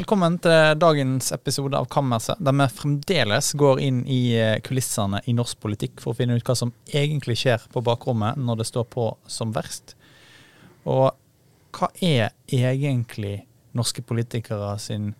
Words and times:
Velkommen 0.00 0.38
til 0.40 0.78
dagens 0.80 1.26
episode 1.34 1.76
av 1.76 1.84
Kammerset, 1.92 2.38
der 2.40 2.54
vi 2.56 2.66
fremdeles 2.72 3.50
går 3.60 3.82
inn 3.84 3.98
i 4.08 4.32
eh, 4.32 4.54
kulissene 4.64 5.18
i 5.28 5.34
norsk 5.36 5.58
politikk 5.60 6.00
for 6.00 6.14
å 6.14 6.16
finne 6.16 6.38
ut 6.38 6.46
hva 6.48 6.54
som 6.56 6.70
egentlig 6.88 7.34
skjer 7.42 7.66
på 7.68 7.82
bakrommet 7.84 8.38
når 8.40 8.62
det 8.62 8.66
står 8.70 8.86
på 8.94 9.10
som 9.28 9.52
verst. 9.52 9.92
Og 10.88 11.10
hva 11.76 11.90
er 12.00 12.32
egentlig 12.48 13.42
norske 13.76 14.00
politikere 14.00 14.72
sin 14.80 15.10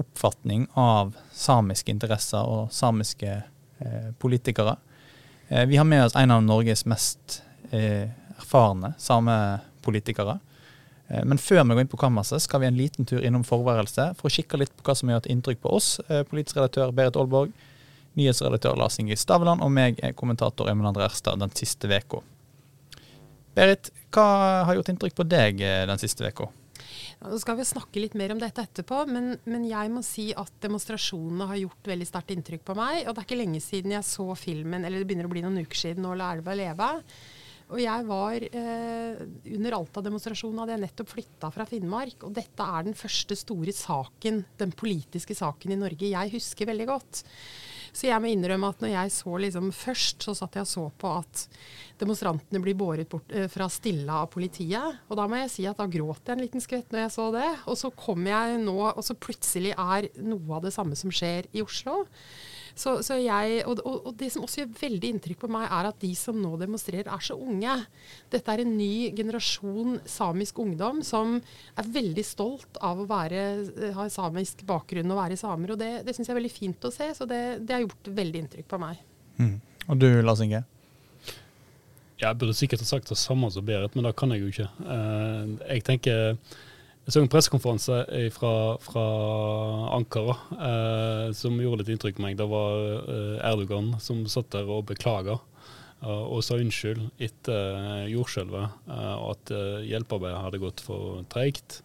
oppfatning 0.00 0.64
av 0.80 1.12
samiske 1.36 1.92
interesser 1.92 2.40
og 2.40 2.72
samiske 2.72 3.34
eh, 3.36 4.10
politikere? 4.16 4.78
Eh, 5.50 5.68
vi 5.68 5.76
har 5.76 5.84
med 5.84 6.06
oss 6.06 6.16
en 6.16 6.32
av 6.38 6.46
Norges 6.46 6.86
mest 6.88 7.42
eh, 7.68 8.08
erfarne 8.38 8.94
samepolitikere. 8.96 10.38
Eh, 11.08 11.24
men 11.24 11.38
før 11.38 11.62
vi 11.64 11.76
går 11.76 11.84
inn 11.84 11.92
på 11.92 12.00
kammerset, 12.00 12.42
skal 12.42 12.62
vi 12.62 12.70
en 12.70 12.78
liten 12.78 13.08
tur 13.08 13.24
innom 13.24 13.46
forværelse 13.46 14.12
for 14.18 14.28
å 14.28 14.34
kikke 14.36 14.60
litt 14.60 14.74
på 14.76 14.86
hva 14.86 14.96
som 14.98 15.10
har 15.10 15.20
gjort 15.20 15.30
inntrykk 15.32 15.62
på 15.64 15.74
oss. 15.78 15.96
Eh, 16.08 16.24
politisk 16.28 16.60
redaktør 16.60 16.94
Berit 16.96 17.18
Aalborg, 17.18 17.54
nyhetsredaktør 18.16 18.78
Lars 18.80 18.98
Inge 19.02 19.18
Staveland 19.20 19.64
og 19.64 19.72
meg, 19.72 20.00
kommentator 20.18 20.70
Emil 20.72 20.88
André 20.88 21.06
Erstad, 21.08 21.40
den 21.42 21.52
siste 21.56 21.90
uka. 21.90 22.22
Berit, 23.56 23.90
hva 24.12 24.28
har 24.68 24.76
gjort 24.76 24.92
inntrykk 24.92 25.16
på 25.16 25.28
deg 25.28 25.62
eh, 25.64 25.82
den 25.88 26.00
siste 26.00 26.28
uka? 26.28 26.50
Nå 27.16 27.38
skal 27.40 27.56
vi 27.56 27.64
snakke 27.64 28.00
litt 28.02 28.14
mer 28.18 28.34
om 28.34 28.40
dette 28.40 28.60
etterpå, 28.60 29.06
men, 29.08 29.30
men, 29.48 29.64
jeg 29.64 29.88
må 29.92 30.02
si 30.04 30.26
at 30.36 30.52
demonstrasjonene 30.60 31.48
har 31.48 31.62
gjort 31.62 31.88
veldig 31.88 32.08
sterkt 32.08 32.34
inntrykk 32.34 32.66
på 32.68 32.76
meg. 32.76 33.06
Og 33.06 33.14
det 33.14 33.22
er 33.22 33.28
ikke 33.28 33.40
lenge 33.40 33.62
siden 33.64 33.94
jeg 33.96 34.04
så 34.04 34.26
filmen, 34.36 34.84
eller 34.84 35.00
det 35.00 35.08
begynner 35.08 35.28
å 35.28 35.32
bli 35.32 35.44
noen 35.44 35.62
uker 35.64 35.80
siden, 35.80 36.04
'Nå 36.04 36.12
la 36.18 36.34
elva 36.36 36.56
leve'. 36.58 36.90
Og 37.66 37.80
jeg 37.82 38.06
var 38.06 38.44
eh, 38.46 39.22
Under 39.56 39.76
Alta-demonstrasjonen 39.80 40.60
hadde 40.62 40.76
jeg 40.76 40.82
nettopp 40.84 41.08
flytta 41.10 41.50
fra 41.54 41.66
Finnmark. 41.66 42.20
Og 42.28 42.34
dette 42.36 42.66
er 42.66 42.86
den 42.86 42.98
første 42.98 43.38
store 43.38 43.74
saken, 43.74 44.44
den 44.60 44.74
politiske 44.76 45.34
saken 45.34 45.74
i 45.74 45.80
Norge, 45.80 46.12
jeg 46.12 46.34
husker 46.36 46.70
veldig 46.70 46.86
godt. 46.92 47.24
Så 47.96 48.10
jeg 48.10 48.20
må 48.20 48.28
innrømme 48.28 48.68
at 48.68 48.82
når 48.84 48.90
jeg 48.92 49.12
så 49.14 49.38
liksom 49.40 49.70
først, 49.72 50.26
så 50.26 50.34
satt 50.36 50.58
jeg 50.58 50.66
og 50.66 50.68
så 50.68 50.84
på 51.00 51.12
at 51.16 51.44
demonstrantene 52.00 52.60
blir 52.62 52.76
båret 52.76 53.08
bort 53.10 53.32
eh, 53.32 53.48
fra 53.50 53.70
Stilla 53.72 54.20
av 54.22 54.28
politiet. 54.34 55.00
Og 55.08 55.18
da 55.18 55.24
må 55.26 55.40
jeg 55.40 55.54
si 55.54 55.64
at 55.66 55.80
da 55.80 55.88
gråt 55.90 56.28
jeg 56.28 56.36
en 56.36 56.44
liten 56.44 56.62
skvett 56.62 56.92
når 56.92 57.06
jeg 57.06 57.14
så 57.16 57.30
det. 57.34 57.48
Og 57.66 57.80
så 57.80 57.90
kom 57.96 58.28
jeg 58.28 58.60
nå, 58.62 58.76
og 58.92 59.02
så 59.06 59.16
plutselig 59.18 59.72
er 59.72 60.10
noe 60.22 60.58
av 60.58 60.68
det 60.68 60.74
samme 60.76 60.98
som 60.98 61.14
skjer 61.14 61.48
i 61.56 61.64
Oslo. 61.64 62.04
Så, 62.76 62.98
så 63.00 63.16
jeg, 63.16 63.62
og, 63.64 63.80
og, 63.88 64.10
og, 64.10 64.14
det 64.20 64.28
som 64.34 64.44
også 64.44 64.60
gjør 64.60 64.72
veldig 64.82 65.10
inntrykk 65.14 65.38
på 65.46 65.48
meg, 65.48 65.64
er 65.72 65.88
at 65.88 65.96
de 66.02 66.10
som 66.18 66.36
nå 66.36 66.50
demonstrerer, 66.60 67.08
er 67.08 67.24
så 67.24 67.38
unge. 67.40 67.72
Dette 68.32 68.52
er 68.52 68.62
en 68.66 68.74
ny 68.76 69.08
generasjon 69.16 69.96
samisk 70.04 70.60
ungdom 70.60 71.00
som 71.06 71.38
er 71.40 71.88
veldig 71.94 72.24
stolt 72.26 72.76
av 72.84 73.00
å 73.00 73.08
være, 73.08 73.46
ha 73.96 74.06
samisk 74.12 74.66
bakgrunn 74.68 75.14
og 75.14 75.22
være 75.22 75.40
samer. 75.40 75.72
Og 75.72 75.80
det, 75.80 75.90
det 76.04 76.12
syns 76.16 76.28
jeg 76.28 76.36
er 76.36 76.40
veldig 76.42 76.52
fint 76.52 76.84
å 76.84 76.92
se, 76.92 77.08
så 77.16 77.28
det, 77.28 77.42
det 77.64 77.78
har 77.78 77.86
gjort 77.86 78.12
veldig 78.20 78.44
inntrykk 78.44 78.68
på 78.68 78.82
meg. 78.84 79.00
Mm. 79.40 79.56
Og 79.86 80.02
du, 80.02 80.08
Lars 80.20 80.44
Inge? 80.44 80.66
Jeg 82.20 82.40
burde 82.40 82.56
sikkert 82.56 82.84
ha 82.84 82.88
sagt 82.88 83.08
det 83.12 83.18
samme 83.20 83.48
som 83.52 83.64
Berit, 83.64 83.96
men 83.96 84.04
det 84.04 84.16
kan 84.20 84.32
jeg 84.32 84.44
jo 84.44 84.52
ikke. 84.52 84.68
Uh, 84.84 85.56
jeg 85.64 85.84
tenker 85.88 86.36
jeg 87.06 87.14
så 87.14 87.20
en 87.22 87.30
pressekonferanse 87.30 87.96
fra, 88.34 88.52
fra, 88.82 89.02
Ankara 89.94 90.34
eh, 90.58 91.26
som 91.38 91.54
gjorde 91.62 91.84
litt 91.84 91.92
inntrykk 91.94 92.16
på 92.18 92.24
meg. 92.24 92.38
Det 92.38 92.48
var 92.50 92.80
eh, 92.98 93.44
Erdogan 93.46 93.92
som 94.02 94.24
satt 94.30 94.50
der 94.56 94.66
og 94.66 94.88
beklaga 94.88 95.36
eh, 95.36 96.24
og 96.26 96.42
sa 96.42 96.58
unnskyld 96.58 97.04
etter 97.22 97.78
eh, 97.78 98.08
jordskjelvet, 98.10 98.88
og 98.90 99.28
at 99.36 99.52
hjelpearbeidet 99.86 100.40
hadde 100.48 100.62
gått 100.64 100.82
for 100.82 101.22
treigt. 101.30 101.80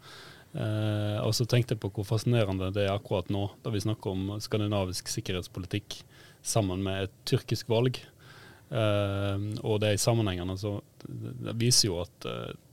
og 0.52 1.32
så 1.38 1.46
tenkte 1.46 1.76
jeg 1.76 1.80
på 1.80 1.92
hvor 1.96 2.04
fascinerende 2.10 2.72
det 2.76 2.88
er 2.88 2.96
akkurat 2.96 3.30
nå, 3.32 3.46
da 3.64 3.72
vi 3.72 3.80
snakker 3.80 4.12
om 4.12 4.34
skandinavisk 4.42 5.08
sikkerhetspolitikk 5.08 6.02
sammen 6.42 6.82
med 6.84 7.06
et 7.06 7.14
tyrkisk 7.30 7.70
valg. 7.70 8.02
og 8.72 9.80
de 9.86 9.94
sammenhengene 9.98 10.58
så 10.58 10.82
viser 11.54 11.88
jo 11.88 12.02
at 12.02 12.28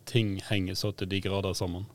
ting 0.09 0.41
henger 0.49 0.75
så 0.75 0.91
til 0.97 1.13
de 1.13 1.21
grader 1.21 1.55
sammen. 1.55 1.87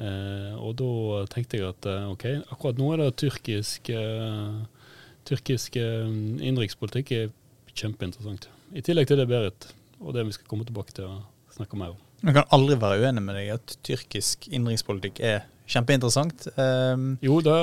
Eh, 0.00 0.54
og 0.56 0.76
da 0.80 1.24
tenkte 1.32 1.58
jeg 1.58 1.68
at 1.68 1.88
eh, 1.90 2.08
OK, 2.12 2.24
akkurat 2.54 2.80
nå 2.80 2.92
er 2.94 3.02
det 3.02 3.10
tyrkisk, 3.20 3.90
eh, 3.92 4.88
tyrkisk 5.28 5.76
eh, 5.80 6.08
innenrikspolitikk 6.08 7.12
er 7.18 7.32
kjempeinteressant. 7.76 8.48
I 8.72 8.84
tillegg 8.84 9.10
til 9.10 9.20
det, 9.20 9.28
Berit, 9.28 9.68
og 10.00 10.16
det 10.16 10.24
vi 10.28 10.36
skal 10.36 10.48
komme 10.48 10.66
tilbake 10.68 10.96
til 10.96 11.10
å 11.10 11.20
snakke 11.52 11.78
mer 11.80 11.92
om. 11.92 12.00
Jeg 12.22 12.36
kan 12.38 12.54
aldri 12.54 12.78
være 12.80 13.02
uenig 13.02 13.24
med 13.26 13.36
deg 13.36 13.52
at 13.56 13.76
tyrkisk 13.84 14.46
innenrikspolitikk 14.48 15.20
er 15.26 15.42
kjempeinteressant. 15.70 16.46
Um, 16.56 17.16
jo, 17.22 17.38
det 17.44 17.54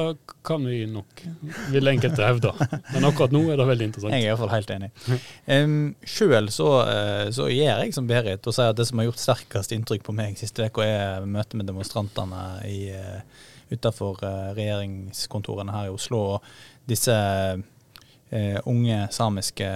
kan 0.46 0.64
vi 0.66 0.86
nok, 0.90 1.24
vil 1.74 1.92
enkelte 1.92 2.26
hevde. 2.26 2.54
Men 2.94 3.08
akkurat 3.10 3.34
nå 3.36 3.44
er 3.52 3.60
det 3.60 3.68
veldig 3.70 3.88
interessant. 3.90 4.16
Jeg 4.16 4.26
er 4.26 4.32
iallfall 4.32 4.52
helt 4.54 4.74
enig. 4.74 4.90
Um, 5.46 5.78
Sjøl 6.08 6.50
så, 6.54 6.70
uh, 6.88 7.26
så 7.36 7.50
gjør 7.52 7.84
jeg 7.84 7.96
som 7.98 8.10
Berit 8.10 8.50
og 8.50 8.56
sier 8.56 8.74
at 8.74 8.80
det 8.80 8.88
som 8.90 9.02
har 9.02 9.10
gjort 9.10 9.24
sterkest 9.24 9.76
inntrykk 9.76 10.06
på 10.08 10.16
meg 10.16 10.40
siste 10.40 10.70
uka, 10.70 10.86
er 10.86 11.28
møtet 11.30 11.60
med 11.60 11.70
demonstrantene 11.70 12.44
i, 12.70 12.80
uh, 12.96 13.48
utenfor 13.74 14.24
uh, 14.24 14.52
regjeringskontorene 14.58 15.76
her 15.76 15.90
i 15.90 15.96
Oslo. 15.96 16.24
Og 16.36 16.90
disse 16.90 17.16
uh, 17.16 18.60
unge 18.70 19.04
samiske 19.14 19.74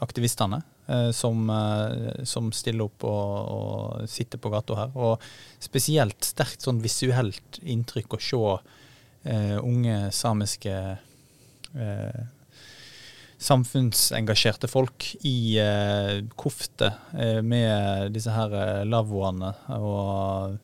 aktivistene 0.00 0.62
Eh, 0.79 0.79
som, 1.12 1.50
eh, 1.50 2.24
som, 2.24 2.50
stiller 2.52 2.88
opp 2.88 3.04
og, 3.06 3.30
og 3.54 4.10
sitter 4.10 4.40
på 4.42 4.50
gata 4.52 4.78
her. 4.78 4.96
Og 4.98 5.22
spesielt 5.62 6.26
sterkt 6.26 6.66
sånn 6.66 6.82
visuelt 6.82 7.60
inntrykk 7.62 8.16
å 8.16 8.20
se 8.24 8.40
uh, 8.40 9.58
unge 9.62 9.98
samiske 10.16 10.76
uh, 11.76 12.22
samfunnsengasjerte 13.40 14.68
folk 14.68 15.06
i 15.24 15.56
eh, 15.62 16.18
kofte 16.36 16.90
med 17.40 18.10
disse 18.12 18.34
her 18.34 18.84
lavvoene 18.84 19.54
og 19.78 20.58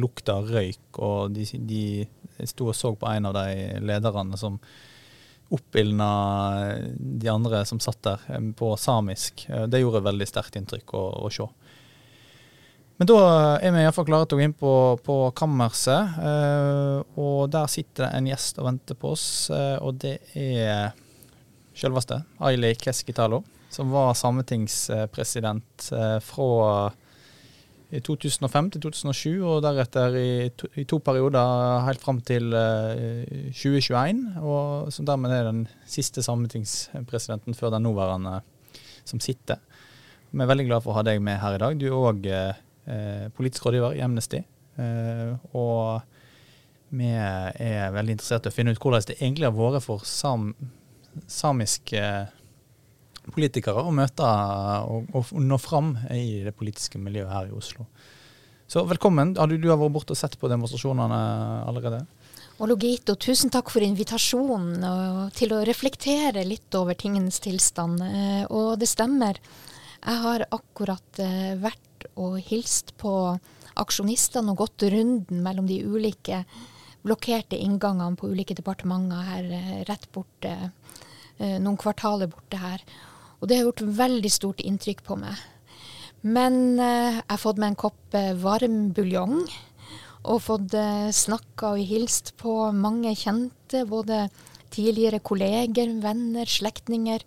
lukta 0.00 0.38
røyk. 0.40 0.96
Og 0.96 1.34
de, 1.36 1.44
de 1.68 2.46
sto 2.48 2.70
og 2.70 2.78
så 2.78 2.94
på 2.96 3.10
en 3.10 3.28
av 3.28 3.36
de 3.36 3.82
lederne 3.84 4.40
som 4.40 4.56
oppildna 5.52 6.10
de 6.96 7.28
andre 7.28 7.64
som 7.68 7.80
satt 7.82 8.00
der, 8.06 8.24
eh, 8.28 8.46
på 8.56 8.72
samisk. 8.76 9.46
Eh, 9.48 9.66
det 9.68 9.82
gjorde 9.82 10.04
veldig 10.04 10.28
sterkt 10.28 10.56
inntrykk 10.56 10.94
å, 10.98 11.04
å 11.26 11.30
se. 11.32 11.48
Men 13.00 13.08
da 13.08 13.20
er 13.58 13.72
vi 13.74 13.82
iallfall 13.82 14.06
klare 14.06 14.28
til 14.28 14.36
å 14.36 14.40
gå 14.40 14.46
inn 14.46 14.56
på, 14.58 14.74
på 15.02 15.16
kammerset. 15.36 16.18
Eh, 16.22 16.98
og 17.18 17.48
der 17.50 17.70
sitter 17.72 18.06
det 18.06 18.12
en 18.18 18.28
gjest 18.30 18.60
og 18.60 18.68
venter 18.68 18.98
på 18.98 19.14
oss, 19.16 19.30
og 19.52 19.96
det 20.02 20.18
er 20.38 20.92
selveste 21.74 22.22
Aili 22.38 22.74
Keskitalo, 22.78 23.42
som 23.72 23.90
var 23.90 24.14
sametingspresident 24.14 25.92
eh, 25.92 26.18
fra 26.20 26.92
i 27.92 28.00
2005 28.00 28.70
til 28.72 28.82
2007, 28.86 29.42
og 29.44 29.58
deretter 29.64 30.14
i 30.16 30.30
to, 30.56 30.68
i 30.80 30.84
to 30.88 30.96
perioder 31.04 31.82
helt 31.84 32.00
fram 32.00 32.22
til 32.24 32.54
eh, 32.56 33.50
2021. 33.52 34.22
Og 34.40 34.92
som 34.94 35.08
dermed 35.08 35.34
er 35.36 35.50
den 35.50 35.66
siste 35.84 36.24
sametingspresidenten 36.24 37.56
før 37.58 37.74
den 37.74 37.84
nåværende 37.84 38.38
som 39.04 39.20
sitter. 39.20 39.60
Vi 40.32 40.40
er 40.40 40.48
veldig 40.48 40.66
glad 40.70 40.84
for 40.84 40.94
å 40.94 41.00
ha 41.00 41.04
deg 41.04 41.20
med 41.20 41.40
her 41.42 41.58
i 41.58 41.60
dag. 41.60 41.76
Du 41.76 41.86
er 41.90 41.98
òg 41.98 42.28
uh, 42.32 43.26
politisk 43.36 43.66
rådgiver 43.66 43.98
i 43.98 44.00
Amnesty. 44.00 44.40
Uh, 44.78 45.36
og 45.52 46.96
vi 46.96 47.10
er 47.12 47.92
veldig 47.92 48.14
interessert 48.16 48.48
i 48.48 48.52
å 48.52 48.54
finne 48.54 48.72
ut 48.72 48.80
hvordan 48.80 49.04
det 49.10 49.18
egentlig 49.18 49.50
har 49.50 49.56
vært 49.56 49.84
for 49.84 50.06
sam, 50.08 50.54
samiske 51.28 52.00
politikere 53.30 53.84
å 53.86 53.92
møte 53.94 54.26
og, 54.90 55.12
og, 55.14 55.30
nå 55.38 55.58
fram 55.62 55.94
i 56.10 56.42
det 56.46 56.54
politiske 56.58 56.98
miljøet 56.98 57.30
her 57.30 57.52
i 57.52 57.54
Oslo. 57.56 57.86
Så 58.66 58.82
velkommen. 58.88 59.34
Du, 59.36 59.58
du 59.60 59.68
har 59.68 59.78
vært 59.78 59.94
borte 59.94 60.16
og 60.16 60.18
sett 60.18 60.38
på 60.40 60.48
demonstrasjonene 60.50 61.22
allerede? 61.68 62.02
Og 62.62 62.68
Logito, 62.70 63.16
tusen 63.18 63.50
takk 63.50 63.72
for 63.72 63.84
invitasjonen 63.84 64.84
til 65.34 65.54
å 65.56 65.62
reflektere 65.66 66.44
litt 66.46 66.74
over 66.78 66.94
tingenes 66.98 67.40
tilstand. 67.42 68.02
Eh, 68.04 68.44
og 68.52 68.76
det 68.78 68.86
stemmer. 68.90 69.40
Jeg 70.02 70.20
har 70.22 70.44
akkurat 70.46 71.22
eh, 71.22 71.54
vært 71.58 72.06
og 72.14 72.36
hilst 72.46 72.92
på 73.00 73.12
aksjonistene 73.82 74.52
og 74.52 74.64
gått 74.64 74.84
runden 74.92 75.40
mellom 75.42 75.66
de 75.66 75.80
ulike 75.82 76.42
blokkerte 77.02 77.58
inngangene 77.58 78.18
på 78.18 78.30
ulike 78.30 78.54
departementer 78.58 79.26
her 79.26 79.52
eh, 79.58 79.78
rett 79.88 80.06
borte, 80.14 80.52
noen 81.42 81.78
kvartaler 81.80 82.28
borte 82.30 82.58
her. 82.60 82.82
Og 83.42 83.50
det 83.50 83.58
har 83.58 83.66
gjort 83.66 83.82
veldig 83.98 84.30
stort 84.30 84.62
inntrykk 84.62 85.02
på 85.04 85.18
meg. 85.18 85.34
Men 86.22 86.78
eh, 86.78 87.18
jeg 87.18 87.26
har 87.26 87.42
fått 87.42 87.58
meg 87.58 87.72
en 87.72 87.80
kopp 87.82 88.14
eh, 88.14 88.32
varm 88.38 88.92
buljong. 88.94 89.40
Og 90.30 90.44
fått 90.44 90.76
eh, 90.78 91.10
snakka 91.10 91.74
og 91.74 91.82
hilst 91.90 92.36
på 92.38 92.54
mange 92.76 93.10
kjente, 93.18 93.82
både 93.90 94.28
tidligere 94.72 95.18
kolleger, 95.26 95.90
venner, 96.04 96.46
slektninger. 96.46 97.26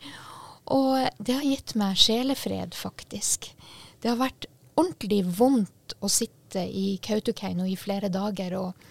Og 0.71 1.03
det 1.19 1.35
har 1.35 1.45
gitt 1.45 1.75
meg 1.77 1.99
sjelefred, 1.99 2.73
faktisk. 2.79 3.51
Det 3.99 4.13
har 4.13 4.21
vært 4.23 4.47
ordentlig 4.79 5.21
vondt 5.35 5.97
å 5.99 6.09
sitte 6.09 6.63
i 6.63 6.95
Kautokeino 7.03 7.67
i 7.67 7.75
flere 7.75 8.07
dager 8.11 8.55
og, 8.57 8.87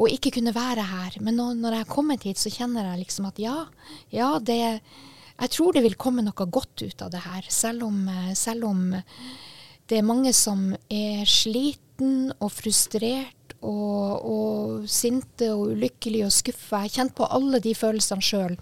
og 0.00 0.08
ikke 0.08 0.32
kunne 0.38 0.56
være 0.56 0.88
her. 0.88 1.20
Men 1.20 1.36
nå, 1.36 1.50
når 1.60 1.76
jeg 1.76 1.84
har 1.84 1.92
kommet 1.92 2.24
hit, 2.24 2.40
så 2.40 2.52
kjenner 2.52 2.88
jeg 2.88 3.04
liksom 3.04 3.28
at 3.28 3.38
ja, 3.42 3.58
ja 4.14 4.32
det, 4.40 4.78
jeg 5.38 5.54
tror 5.54 5.76
det 5.76 5.84
vil 5.84 5.98
komme 6.00 6.24
noe 6.26 6.46
godt 6.50 6.82
ut 6.82 7.04
av 7.04 7.12
det 7.14 7.22
her. 7.22 7.46
Selv 7.52 7.86
om, 7.86 8.08
eh, 8.10 8.34
selv 8.34 8.66
om 8.66 8.90
det 9.88 9.98
er 9.98 10.06
mange 10.06 10.32
som 10.36 10.72
er 10.90 11.24
sliten 11.28 12.32
og 12.38 12.50
frustrert 12.52 13.54
og, 13.62 14.26
og 14.28 14.90
sinte 14.90 15.48
og 15.54 15.72
ulykkelige 15.72 16.26
og 16.26 16.34
skuffa. 16.34 16.84
Jeg 16.86 16.98
kjenner 16.98 17.16
på 17.16 17.30
alle 17.38 17.62
de 17.62 17.74
følelsene 17.74 18.24
sjøl. 18.24 18.58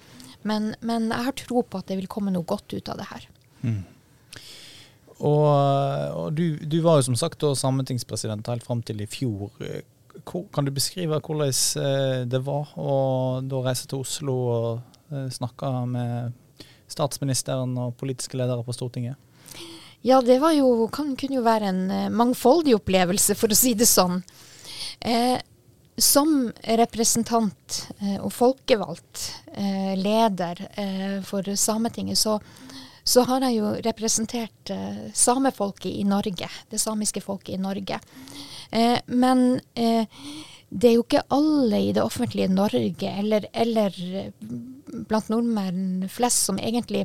Men, 0.46 0.74
men, 0.80 1.10
jeg 1.10 1.26
har 1.26 1.36
tro 1.40 1.64
på 1.66 1.80
at 1.80 1.90
det 1.90 1.98
vil 1.98 2.10
komme 2.10 2.30
noe 2.30 2.46
godt 2.46 2.76
ut 2.76 2.88
av 2.92 3.00
det 3.00 3.08
her. 3.10 3.26
Mm. 3.66 3.82
Og, 5.16 5.48
og 5.48 6.32
du, 6.36 6.58
du, 6.60 6.80
var 6.84 7.00
jo 7.00 7.08
som 7.08 7.18
sagt 7.18 7.42
sametingspresident 7.42 8.46
helt 8.52 8.66
fram 8.66 8.84
til 8.84 9.00
i 9.00 9.08
fjor. 9.10 9.50
Kan 10.24 10.68
du 10.68 10.72
beskrive 10.76 11.18
hvordan 11.18 11.52
eh, 11.82 12.24
det 12.28 12.40
var 12.44 12.72
å 12.76 13.62
reise 13.64 13.88
til 13.88 14.04
Oslo 14.04 14.36
og 14.52 14.68
eh, 15.10 15.30
snakke 15.32 15.72
med 15.90 16.36
statsministeren 16.88 17.74
og 17.80 17.96
politiske 18.00 18.38
ledere 18.38 18.64
på 18.66 18.74
Stortinget? 18.76 19.16
Ja, 20.06 20.20
det 20.22 20.38
jo, 20.38 20.86
kan, 20.92 21.16
kunne 21.18 21.40
jo 21.40 21.44
være 21.46 21.70
en 21.72 21.90
eh, 21.90 22.08
mangfoldig 22.14 22.76
opplevelse, 22.76 23.34
for 23.34 23.50
å 23.50 23.58
si 23.58 23.74
det 23.74 23.88
sånn. 23.90 24.20
Eh, 25.00 25.38
som 25.96 26.52
representant 26.78 27.78
eh, 27.98 28.18
og 28.20 28.30
folkevalgt 28.36 29.22
eh, 29.56 29.94
leder 29.98 30.60
eh, 30.76 31.16
for 31.24 31.48
Sametinget, 31.56 32.20
så, 32.20 32.36
så, 33.02 33.24
har 33.26 33.48
jeg 33.48 33.58
jo 33.58 33.72
representert 33.86 34.72
eh, 34.74 35.06
samefolket 35.16 35.90
i 35.90 36.04
Norge, 36.06 36.50
det 36.70 36.82
samiske 36.82 37.24
folket 37.24 37.56
i 37.56 37.62
Norge. 37.62 38.00
Men 39.06 39.60
det 40.68 40.88
er 40.88 40.96
jo 40.96 41.04
ikke 41.04 41.26
alle 41.32 41.78
i 41.88 41.92
det 41.94 42.02
offentlige 42.02 42.50
Norge, 42.50 43.12
eller, 43.12 43.46
eller 43.52 43.94
blant 45.06 45.30
nordmenn 45.30 46.08
flest, 46.10 46.48
som 46.48 46.58
egentlig 46.58 47.04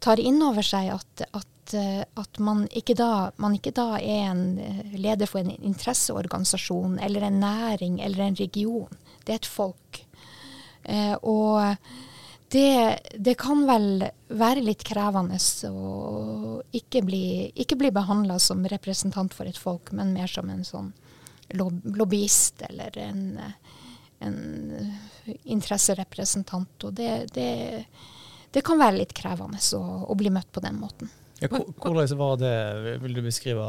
tar 0.00 0.20
inn 0.22 0.40
over 0.46 0.64
seg 0.64 0.92
at, 0.94 1.26
at 1.36 1.46
Eh, 1.74 2.00
at, 2.14 2.38
man, 2.38 2.66
ikke 2.72 2.94
da, 2.96 3.30
man, 3.36 3.56
ikke 3.56 3.74
da, 3.76 3.98
er 4.00 4.30
en 4.30 4.58
eh, 4.62 4.92
leder 4.96 5.28
for 5.28 5.42
en 5.42 5.52
interesseorganisasjon 5.52 6.98
eller 7.04 7.26
en 7.26 7.40
næring 7.42 8.00
eller 8.04 8.24
en 8.24 8.38
region. 8.38 9.00
Det 9.24 9.34
er 9.34 9.40
et 9.42 9.48
folk. 9.48 10.02
Eh, 10.84 11.14
og 11.22 11.76
det, 12.52 12.70
det, 13.12 13.36
kan 13.40 13.66
vel 13.68 14.06
være 14.28 14.64
litt 14.64 14.84
krevende 14.88 15.40
å 15.68 16.62
ikke 16.72 17.02
bli, 17.04 17.50
ikke 17.54 17.76
bli 17.80 17.92
behandla 17.92 18.38
som 18.40 18.64
representant 18.68 19.36
for 19.36 19.48
et 19.48 19.58
folk, 19.60 19.92
men 19.92 20.14
mer 20.16 20.30
som 20.32 20.48
en 20.52 20.64
sånn 20.64 20.94
lobbyist 21.54 22.62
eller 22.68 22.98
en, 22.98 23.22
en 24.24 24.40
interesserepresentant. 25.44 26.84
Og 26.84 26.96
det, 26.98 27.12
det, 27.34 27.84
det, 28.50 28.64
kan 28.66 28.80
være 28.80 29.00
litt 29.00 29.14
krevende 29.16 29.60
å, 29.78 29.84
å 30.08 30.18
bli 30.18 30.32
møtt 30.34 30.50
på 30.52 30.64
den 30.64 30.80
måten. 30.80 31.12
Ja, 31.38 31.48
hvordan 31.52 32.18
var 32.18 32.38
det, 32.40 32.54
vil 33.04 33.14
du 33.14 33.22
beskrive, 33.22 33.62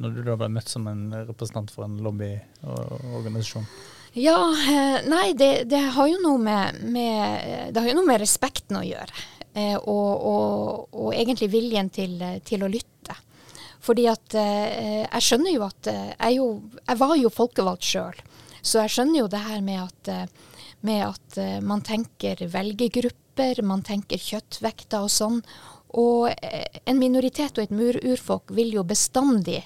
når 0.00 0.14
du 0.16 0.22
da 0.24 0.38
ble 0.40 0.48
møtt 0.54 0.72
som 0.72 0.86
en 0.88 1.10
representant 1.28 1.72
for 1.74 1.84
en 1.84 1.98
lobbyorganisasjon? 2.00 3.68
Ja, 4.16 4.38
eh, 4.56 5.04
nei, 5.04 5.34
det, 5.36 5.68
det, 5.68 5.82
har 5.94 6.08
jo 6.08 6.16
noe 6.22 6.40
med, 6.40 6.80
med, 6.88 7.74
det 7.74 7.82
har 7.82 7.90
jo 7.90 7.98
noe 7.98 8.08
med 8.08 8.22
respekten 8.22 8.80
å 8.80 8.86
gjøre. 8.86 9.26
Eh, 9.52 9.76
og, 9.76 10.08
og, 10.30 10.88
og, 10.94 11.10
egentlig 11.12 11.50
viljen 11.52 11.90
til, 11.92 12.16
til, 12.46 12.64
å 12.64 12.70
lytte. 12.72 13.16
Fordi 13.88 14.04
at 14.10 14.34
jeg 14.36 15.24
skjønner 15.24 15.54
jo 15.54 15.62
at 15.64 15.88
jeg, 15.88 16.34
jo, 16.36 16.46
jeg 16.82 17.00
var 17.00 17.14
jo 17.16 17.30
folkevalgt 17.32 17.86
sjøl. 17.88 18.18
Så 18.60 18.82
jeg 18.82 18.92
skjønner 18.92 19.22
jo 19.22 19.30
det 19.32 19.40
her 19.40 19.62
med 19.64 19.80
at, 19.86 20.10
med 20.84 21.04
at 21.06 21.38
man 21.64 21.80
tenker 21.86 22.42
velgergrupper, 22.52 23.62
man 23.64 23.80
tenker 23.86 24.20
kjøttvekter 24.20 25.06
og 25.06 25.14
sånn. 25.14 25.40
Og 25.96 26.28
eh, 26.28 26.80
en 26.84 27.00
minoritet 27.00 27.56
og 27.56 27.64
et 27.64 27.74
mururfolk 27.74 28.52
vil 28.52 28.74
jo 28.76 28.84
bestandig 28.84 29.62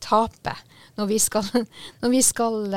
tape 0.00 0.54
når 0.96 1.10
vi 1.10 1.18
skal, 1.20 1.48
når 2.00 2.12
vi 2.14 2.22
skal 2.24 2.76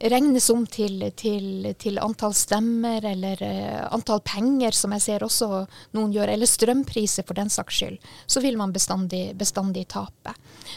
regnes 0.00 0.50
om 0.50 0.66
til, 0.66 1.02
til, 1.18 1.72
til, 1.78 1.98
antall 1.98 2.34
stemmer 2.36 3.04
eller 3.10 3.40
uh, 3.42 3.94
antall 3.94 4.20
penger, 4.24 4.76
som 4.76 4.94
jeg 4.96 5.04
ser 5.04 5.24
også 5.26 5.64
noen 5.96 6.12
gjør, 6.14 6.34
eller 6.34 6.50
strømpriser 6.50 7.26
for 7.26 7.38
den 7.38 7.50
saks 7.50 7.80
skyld, 7.80 7.98
så 8.26 8.42
vil 8.44 8.58
man 8.60 8.74
bestandig, 8.74 9.32
bestandig 9.38 9.88
tape. 9.90 10.36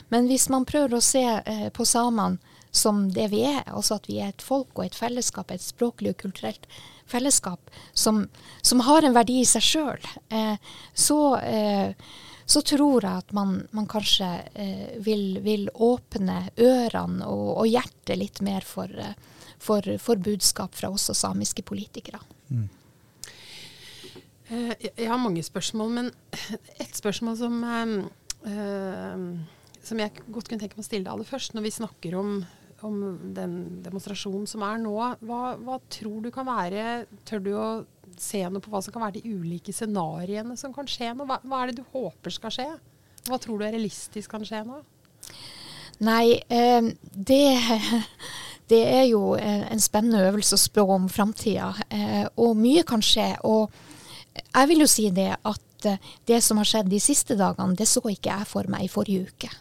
Men 0.09 0.29
hvis 0.31 0.49
man 0.49 0.65
prøver 0.65 0.97
å 0.97 1.03
se 1.05 1.21
uh, 1.21 1.69
på 1.73 1.85
samene 1.85 2.41
som 2.71 3.09
det 3.11 3.27
vi 3.33 3.43
er, 3.43 3.63
altså 3.67 3.99
at 3.99 4.07
vi 4.07 4.21
er 4.23 4.31
et 4.31 4.43
folk 4.43 4.79
og 4.79 4.85
et 4.85 4.95
fellesskap, 4.95 5.51
et 5.51 5.63
språklig 5.63 6.13
og 6.13 6.21
kulturelt 6.23 6.67
fellesskap 7.11 7.71
som, 7.93 8.27
som 8.61 8.83
har 8.87 9.03
en 9.03 9.15
verdi 9.15 9.41
i 9.41 9.47
seg 9.47 9.65
sjøl, 9.65 10.11
eh, 10.31 10.55
så, 10.93 11.19
eh, 11.43 11.91
så, 12.51 12.61
tror 12.65 13.05
jeg 13.05 13.23
at 13.23 13.31
man, 13.35 13.61
man 13.75 13.87
kanskje 13.89 14.27
eh, 14.59 14.89
vil, 15.03 15.39
vil, 15.45 15.69
åpne 15.71 16.43
ørene 16.59 17.27
og, 17.29 17.47
og, 17.61 17.65
hjertet 17.69 18.19
litt 18.19 18.41
mer 18.45 18.65
for, 18.67 18.91
eh, 18.91 19.15
for, 19.61 19.87
for, 20.01 20.21
budskap 20.21 20.75
fra 20.75 20.91
også 20.91 21.15
samiske 21.17 21.63
politikere. 21.67 22.19
Mm. 22.51 22.67
Eh, 24.51 24.73
jeg 24.89 25.07
har 25.07 25.21
mange 25.21 25.43
spørsmål, 25.47 25.93
men 25.99 26.11
et 26.83 26.95
spørsmål 26.97 27.37
som, 27.39 27.61
eh, 27.63 29.27
som 29.81 30.03
jeg 30.03 30.25
godt 30.27 30.51
kunne 30.51 30.59
tenke 30.59 30.75
meg 30.75 30.83
å 30.83 30.89
stille 30.89 31.07
deg 31.07 31.13
aller 31.13 31.31
først, 31.31 31.55
når 31.55 31.69
vi 31.69 31.77
snakker 31.79 32.19
om 32.19 32.41
om 32.81 33.01
den 33.35 33.83
demonstrasjonen 33.85 34.47
som 34.49 34.63
er 34.65 34.79
nå. 34.81 34.95
Hva, 35.21 35.41
hva, 35.61 35.75
tror 35.93 36.23
du 36.25 36.31
kan 36.33 36.47
være 36.47 37.05
Tør 37.29 37.43
du 37.45 37.51
å 37.53 37.67
se 38.19 38.41
noe 38.49 38.63
på 38.63 38.71
hva 38.73 38.81
som 38.83 38.93
kan 38.93 39.05
være 39.05 39.19
de 39.19 39.35
ulike 39.35 39.73
scenarioene 39.75 40.57
som 40.59 40.73
kan 40.75 40.89
skje 40.89 41.13
nå? 41.15 41.27
Hva, 41.29 41.39
hva, 41.43 41.61
er 41.61 41.71
det 41.71 41.81
du 41.81 41.93
håper 41.93 42.33
skal 42.33 42.53
skje? 42.55 42.67
Hva 43.27 43.39
tror 43.41 43.59
du 43.59 43.65
er 43.67 43.75
realistisk 43.75 44.33
kan 44.33 44.45
skje 44.47 44.63
nå? 44.67 44.81
Nei, 46.01 46.41
eh, 46.49 46.81
det, 47.13 47.43
det 48.73 48.81
er 48.89 49.05
jo 49.11 49.35
en 49.37 49.83
spennende 49.83 50.25
øvelse 50.29 50.57
å 50.57 50.61
spå 50.61 50.87
om 50.95 51.07
framtida. 51.11 51.71
Eh, 51.89 52.25
og 52.41 52.57
mye 52.57 52.83
kan 52.87 53.03
skje. 53.05 53.29
Og 53.45 53.69
jeg 54.39 54.69
vil 54.71 54.83
jo 54.83 54.89
si 54.89 55.09
det 55.13 55.29
at 55.35 55.87
eh, 55.89 55.99
det 56.27 56.39
som 56.43 56.61
har 56.61 56.69
skjedd 56.69 56.91
de 56.91 57.01
siste 57.03 57.37
dagene, 57.39 57.77
det 57.77 57.89
så 57.89 58.03
ikke 58.03 58.31
jeg 58.31 58.49
for 58.49 58.71
meg 58.71 58.87
i 58.87 58.91
forrige 58.91 59.29
uke. 59.29 59.51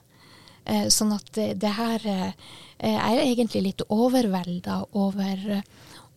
Eh, 0.64 0.86
sånn 0.92 1.14
at 1.16 1.30
det, 1.34 1.72
her 1.76 2.04
eh, 2.06 2.32
jeg 2.80 3.16
er 3.16 3.22
egentlig 3.25 3.64
litt 3.64 3.84
overvelda 3.88 4.82
over, 4.98 5.60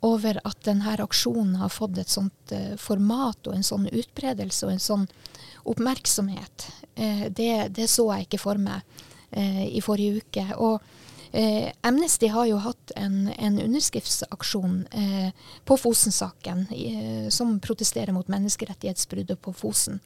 over, 0.04 0.40
at 0.44 0.60
denne 0.68 0.96
aksjonen 1.04 1.56
har 1.62 1.72
fått 1.74 1.98
et 2.02 2.12
sånt 2.12 2.52
eh, 2.56 2.74
format 2.80 3.48
og 3.48 3.56
en 3.56 3.66
sånn 3.66 3.88
utbredelse 3.92 4.68
og 4.68 4.76
en 4.76 4.84
sånn 4.84 5.08
oppmerksomhet. 5.64 6.68
Det, 6.94 7.52
det 7.72 7.86
så 7.88 8.04
jeg 8.12 8.26
ikke 8.28 8.42
for 8.42 8.60
meg 8.60 8.84
i 9.34 9.80
forrige 9.82 10.20
uke. 10.20 10.44
Og 10.60 10.84
Eh, 11.36 11.72
Amnesty 11.82 12.28
har 12.28 12.46
jo 12.46 12.60
hatt 12.62 12.92
en, 12.96 13.32
en 13.38 13.56
underskriftsaksjon 13.60 14.76
eh, 14.92 15.32
på 15.66 15.78
Fosen-saken, 15.82 16.68
eh, 16.70 17.30
som 17.34 17.56
protesterer 17.60 18.14
mot 18.14 18.28
menneskerettighetsbruddet 18.30 19.42
på 19.42 19.54
Fosen. 19.58 19.98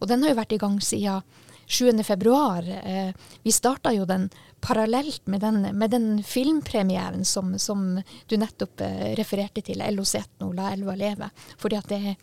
Og 0.00 0.08
den 0.10 0.24
har 0.24 0.32
jo 0.32 0.40
vært 0.40 0.56
i 0.56 0.58
gang 0.58 0.80
siden 0.82 1.22
7.2. 1.66 2.68
Eh, 2.84 3.12
vi 3.42 3.52
starta 3.52 3.92
jo 3.94 4.04
den 4.08 4.28
parallelt 4.62 5.26
med 5.26 5.40
den, 5.40 5.62
med 5.78 5.90
den 5.90 6.22
filmpremieren 6.22 7.24
som, 7.24 7.58
som, 7.58 8.02
du 8.26 8.36
nettopp 8.36 8.80
eh, 8.80 9.12
refererte 9.18 9.64
til, 9.66 9.82
1 9.82 10.00
La 10.54 10.72
elva 10.72 10.94
leve. 10.94 11.30
Fordi 11.58 11.78
at 11.78 11.88
det 11.90 12.00
er 12.00 12.16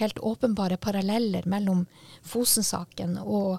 helt 0.00 0.18
åpenbare 0.18 0.76
paralleller 0.76 1.44
mellom 1.46 1.84
Fosen-saken 2.24 3.18
og, 3.20 3.58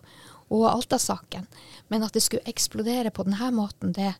og 0.50 0.66
Alta-saken. 0.72 1.46
Men 1.88 2.04
at 2.04 2.16
det 2.16 2.24
skulle 2.26 2.50
eksplodere 2.50 3.14
på 3.14 3.28
denne 3.28 3.52
måten, 3.54 3.94
det, 3.94 4.16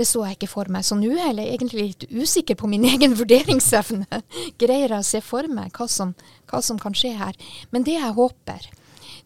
det 0.00 0.06
så 0.08 0.24
jeg 0.26 0.38
ikke 0.38 0.52
for 0.54 0.72
meg. 0.72 0.86
Så 0.88 0.96
nå 0.96 1.10
er 1.12 1.34
jeg 1.36 1.48
egentlig 1.48 1.88
litt 1.90 2.06
usikker 2.08 2.56
på 2.56 2.70
min 2.72 2.86
egen 2.92 3.16
vurderingsevne. 3.18 4.22
Greier 4.60 4.96
jeg 4.96 5.00
å 5.00 5.10
se 5.12 5.20
for 5.24 5.48
meg 5.52 5.74
hva 5.76 5.88
som, 5.90 6.14
hva 6.48 6.62
som 6.64 6.80
kan 6.80 6.96
skje 6.96 7.16
her. 7.20 7.36
Men 7.74 7.84
det 7.88 7.98
jeg 7.98 8.16
håper, 8.16 8.70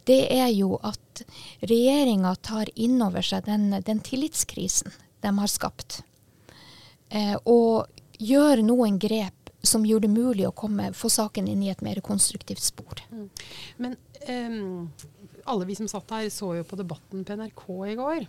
det 0.06 0.20
er 0.34 0.50
jo 0.54 0.76
at 0.86 1.24
regjeringa 1.66 2.34
tar 2.44 2.70
inn 2.74 3.00
over 3.02 3.24
seg 3.24 3.46
den, 3.48 3.70
den 3.86 4.02
tillitskrisen 4.04 4.94
de 5.24 5.32
har 5.38 5.50
skapt, 5.50 6.02
eh, 7.10 7.34
og 7.44 7.88
gjør 8.22 8.62
noen 8.64 9.00
grep 9.02 9.50
som 9.66 9.84
gjør 9.86 10.04
det 10.04 10.12
mulig 10.12 10.46
å 10.46 10.54
komme, 10.54 10.92
få 10.94 11.10
saken 11.10 11.48
inn 11.50 11.64
i 11.64 11.72
et 11.72 11.82
mer 11.82 11.98
konstruktivt 12.04 12.62
spor. 12.62 13.02
Mm. 13.10 13.28
Men 13.82 13.96
um, 14.28 14.90
alle 15.50 15.68
vi 15.68 15.76
som 15.78 15.88
satt 15.90 16.12
her, 16.14 16.28
så 16.30 16.52
jo 16.58 16.66
på 16.66 16.78
debatten 16.78 17.24
på 17.26 17.38
NRK 17.40 17.64
i 17.90 17.96
går. 17.98 18.28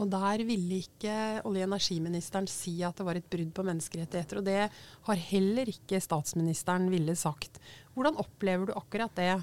Og 0.00 0.08
der 0.08 0.44
ville 0.48 0.80
ikke 0.80 1.14
olje- 1.44 1.66
og 1.66 1.68
energiministeren 1.74 2.48
si 2.48 2.78
at 2.86 2.96
det 2.96 3.04
var 3.04 3.18
et 3.20 3.28
brudd 3.28 3.50
på 3.56 3.64
menneskerettigheter. 3.68 4.40
Og 4.40 4.46
det 4.46 4.60
har 5.08 5.24
heller 5.28 5.68
ikke 5.68 6.00
statsministeren 6.00 6.88
ville 6.92 7.16
sagt. 7.18 7.60
Hvordan 7.92 8.16
opplever 8.22 8.70
du 8.70 8.76
akkurat 8.78 9.12
det? 9.18 9.34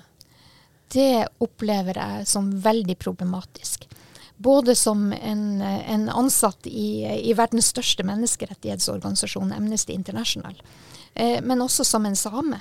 Det 0.94 1.28
opplever 1.44 2.00
jeg 2.00 2.28
som 2.28 2.52
veldig 2.62 2.98
problematisk. 2.98 3.88
både 4.38 4.76
som 4.76 5.14
en, 5.14 5.62
en 5.62 6.10
ansatt 6.10 6.68
i, 6.68 7.06
i, 7.26 7.34
verdens 7.34 7.72
største 7.74 8.04
menneskerettighetsorganisasjon, 8.06 9.54
Amnesty 9.54 9.94
International, 9.94 10.62
eh, 11.16 11.42
men 11.42 11.62
også 11.62 11.84
som 11.84 12.06
en 12.06 12.16
same. 12.16 12.60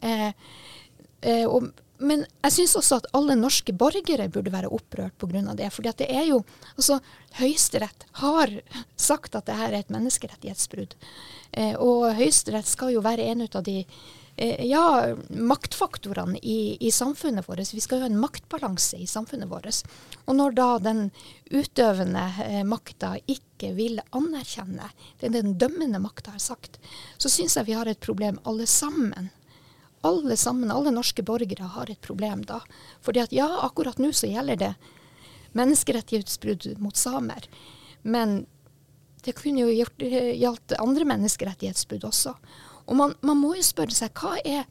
Eh, 0.00 0.30
eh, 1.20 1.48
og, 1.48 1.66
men 1.98 2.24
jeg 2.44 2.54
syns 2.56 2.74
også 2.78 2.98
at 3.00 3.08
alle 3.16 3.36
norske 3.38 3.74
borgere 3.76 4.26
burde 4.32 4.52
være 4.54 4.70
opprørt 4.74 5.16
pga. 5.18 5.54
det. 5.54 5.70
For 5.72 5.86
det 5.86 6.08
er 6.08 6.26
jo 6.28 6.42
altså, 6.76 7.00
Høyesterett 7.38 8.06
har 8.20 8.52
sagt 8.96 9.34
at 9.34 9.46
dette 9.46 9.68
er 9.68 9.78
et 9.78 9.92
menneskerettighetsbrudd. 9.94 10.96
Eh, 11.52 11.74
og 11.78 12.12
Høyesterett 12.18 12.68
skal 12.68 12.94
jo 12.94 13.04
være 13.04 13.30
en 13.30 13.46
av 13.46 13.62
de 13.64 13.84
ja, 14.36 15.14
maktfaktorene 15.28 16.38
i, 16.42 16.76
i, 16.80 16.90
samfunnet 16.90 17.48
vårt. 17.48 17.74
Vi 17.74 17.80
skal 17.80 17.98
jo 17.98 18.06
ha 18.06 18.10
en 18.10 18.18
maktbalanse 18.18 18.98
i 18.98 19.06
samfunnet 19.06 19.48
vårt. 19.48 19.84
Og 20.24 20.34
når 20.34 20.56
da 20.58 20.68
den 20.82 21.04
utøvende 21.50 22.24
eh, 22.42 22.64
makta 22.66 23.14
ikke 23.30 23.70
vil 23.76 24.00
anerkjenne 24.10 24.90
det 25.20 25.30
den 25.36 25.54
dømmende 25.58 26.02
makta 26.02 26.34
har 26.34 26.42
sagt, 26.42 26.80
så 27.16 27.30
syns 27.30 27.56
jeg 27.56 27.70
vi 27.70 27.78
har 27.78 27.86
et 27.86 28.02
problem 28.02 28.40
alle 28.42 28.66
sammen. 28.66 29.30
Alle 30.04 30.36
sammen, 30.36 30.72
alle 30.74 30.90
norske 30.92 31.22
borgere 31.22 31.70
har 31.76 31.90
et 31.90 32.02
problem 32.02 32.42
da. 32.44 32.58
Fordi 33.06 33.22
at 33.22 33.32
ja, 33.32 33.48
akkurat 33.62 34.02
nå 34.02 34.10
så 34.12 34.28
gjelder 34.28 34.58
det 34.60 34.74
menneskerettighetsbrudd 35.54 36.74
mot 36.82 36.98
samer. 36.98 37.46
Men 38.02 38.42
det 39.24 39.38
kunne 39.38 39.62
jo 39.62 39.72
gjort, 39.72 40.02
gjaldt 40.02 40.74
andre 40.82 41.06
menneskerettighetsbrudd 41.14 42.04
også. 42.10 42.34
Og 42.86 42.96
man, 42.96 43.14
man, 43.20 43.40
må 43.40 43.54
jo 43.58 43.64
spørre 43.64 43.94
seg 43.94 44.12
hva 44.20 44.36
er, 44.44 44.66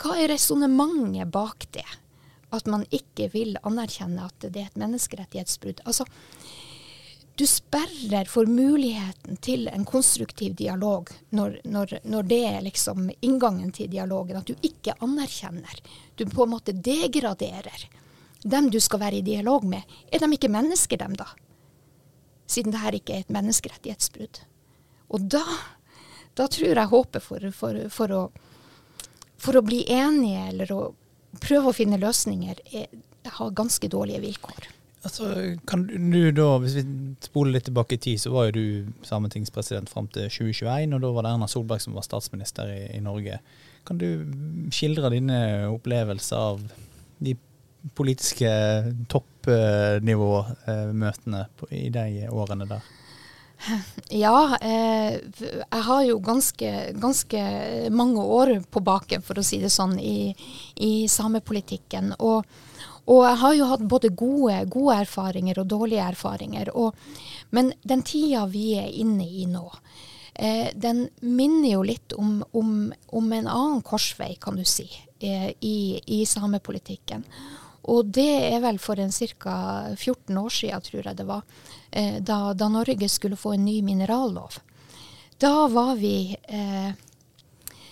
hva 0.00 0.16
er 0.16 0.32
resonnementet 0.32 1.30
bak 1.32 1.68
det? 1.76 1.86
At 2.54 2.68
man 2.70 2.86
ikke 2.94 3.28
vil 3.34 3.58
anerkjenne 3.60 4.24
at 4.24 4.46
det 4.46 4.62
er 4.62 4.70
et 4.70 4.80
menneskerettighetsbrudd. 4.80 5.82
Altså, 5.84 6.06
du 7.38 7.44
sperrer 7.46 8.26
for 8.26 8.48
muligheten 8.50 9.36
til 9.44 9.68
en 9.70 9.84
konstruktiv 9.86 10.56
dialog 10.58 11.12
når, 11.30 11.60
når, 11.70 11.98
når, 12.02 12.24
det 12.26 12.40
er 12.48 12.64
liksom 12.64 13.12
inngangen 13.20 13.70
til 13.76 13.90
dialogen. 13.92 14.40
At 14.40 14.48
du 14.48 14.56
ikke 14.64 14.96
anerkjenner. 15.04 15.82
Du 16.16 16.24
på 16.26 16.46
en 16.46 16.54
måte 16.56 16.74
degraderer 16.74 17.84
dem 18.42 18.70
du 18.70 18.80
skal 18.82 19.04
være 19.04 19.20
i 19.20 19.26
dialog 19.26 19.66
med. 19.68 19.86
Er 20.10 20.22
de 20.22 20.32
ikke 20.34 20.50
mennesker, 20.50 20.98
dem 20.98 21.14
da? 21.18 21.28
Siden 22.48 22.72
det 22.72 22.82
her 22.82 22.96
ikke 22.96 23.14
er 23.14 23.26
et 23.26 23.34
menneskerettighetsbrudd. 23.34 24.42
Og 25.14 25.30
da 25.30 25.44
da 26.38 26.46
tror 26.52 26.80
jeg 26.80 26.92
håpet 26.92 27.24
for, 27.24 27.50
for, 27.54 27.72
for, 27.92 28.14
å, 28.14 28.22
for, 29.40 29.58
å, 29.58 29.66
bli 29.66 29.80
enige 29.92 30.48
eller 30.52 30.72
å 30.74 30.80
prøve 31.42 31.70
å 31.70 31.76
finne 31.76 32.00
løsninger 32.00 32.56
er, 32.72 32.86
har 33.38 33.56
ganske 33.56 33.90
dårlige 33.90 34.22
vilkår. 34.24 34.62
Altså, 35.06 35.24
kan 35.68 35.84
du 35.86 36.32
da, 36.34 36.58
Hvis 36.58 36.74
vi 36.80 36.84
spoler 37.22 37.52
litt 37.54 37.66
tilbake 37.68 37.94
i 37.94 38.02
tid, 38.02 38.18
så 38.20 38.32
var 38.34 38.48
jo 38.48 38.56
du 38.56 38.66
sametingspresident 39.06 39.88
fram 39.90 40.08
til 40.14 40.24
2021, 40.26 40.94
og 40.96 41.00
da 41.04 41.08
var 41.14 41.22
det 41.24 41.30
Erna 41.36 41.48
Solberg 41.50 41.80
som 41.84 41.96
var 41.96 42.04
statsminister 42.06 42.64
i, 42.72 42.80
i 42.98 43.00
Norge. 43.04 43.36
Kan 43.88 43.96
du 44.00 44.08
skildre 44.74 45.10
dine 45.14 45.38
opplevelser 45.70 46.36
av 46.36 46.56
de 47.24 47.32
politiske 47.96 48.50
toppnivåmøtene 49.10 51.40
i 51.78 51.90
de 51.94 52.28
årene 52.28 52.66
der? 52.68 52.82
Ja, 54.10 54.56
eh, 54.60 55.18
jeg 55.40 55.82
har 55.84 56.02
jo 56.06 56.18
ganske, 56.24 56.70
ganske, 57.00 57.42
mange 57.90 58.22
år 58.22 58.54
på 58.70 58.80
baken, 58.84 59.24
for 59.24 59.40
å 59.40 59.44
si 59.44 59.60
det 59.62 59.72
sånn, 59.74 59.98
i, 60.00 60.32
i 60.84 61.08
samepolitikken. 61.10 62.14
Og, 62.18 62.46
og, 63.04 63.20
jeg 63.26 63.40
har 63.42 63.56
jo 63.58 63.70
hatt 63.72 63.88
både 63.90 64.12
gode, 64.16 64.62
gode 64.72 65.00
erfaringer 65.04 65.60
og 65.60 65.70
dårlige 65.70 66.06
erfaringer. 66.14 66.72
Og, 66.74 66.96
men 67.50 67.72
den 67.82 68.04
tida 68.06 68.46
vi 68.50 68.70
er 68.80 68.88
inne 68.88 69.26
i 69.26 69.46
nå, 69.50 69.66
eh, 70.34 70.70
den 70.74 71.06
minner 71.20 71.74
jo 71.74 71.84
litt 71.86 72.16
om, 72.16 72.40
om, 72.52 72.74
om, 73.12 73.32
en 73.32 73.48
annen 73.48 73.84
korsvei, 73.86 74.34
kan 74.40 74.56
du 74.56 74.64
si, 74.64 74.88
eh, 75.20 75.50
i, 75.60 75.78
i 76.06 76.24
samepolitikken. 76.26 77.26
Og 77.88 78.08
det 78.12 78.30
er 78.52 78.60
vel 78.60 78.78
for 78.82 79.00
en 79.00 79.12
ca. 79.12 79.56
14 79.96 80.36
år 80.36 80.52
siden, 80.52 80.84
tror 80.84 81.06
jeg 81.08 81.16
det 81.16 81.28
var, 81.28 81.42
eh, 81.90 82.18
da, 82.20 82.52
da, 82.52 82.68
Norge 82.68 83.08
skulle 83.08 83.36
få 83.36 83.54
en 83.56 83.64
ny 83.64 83.80
minerallov. 83.82 84.58
Da 85.38 85.68
var 85.72 85.94
vi, 85.96 86.36
eh, 86.48 86.92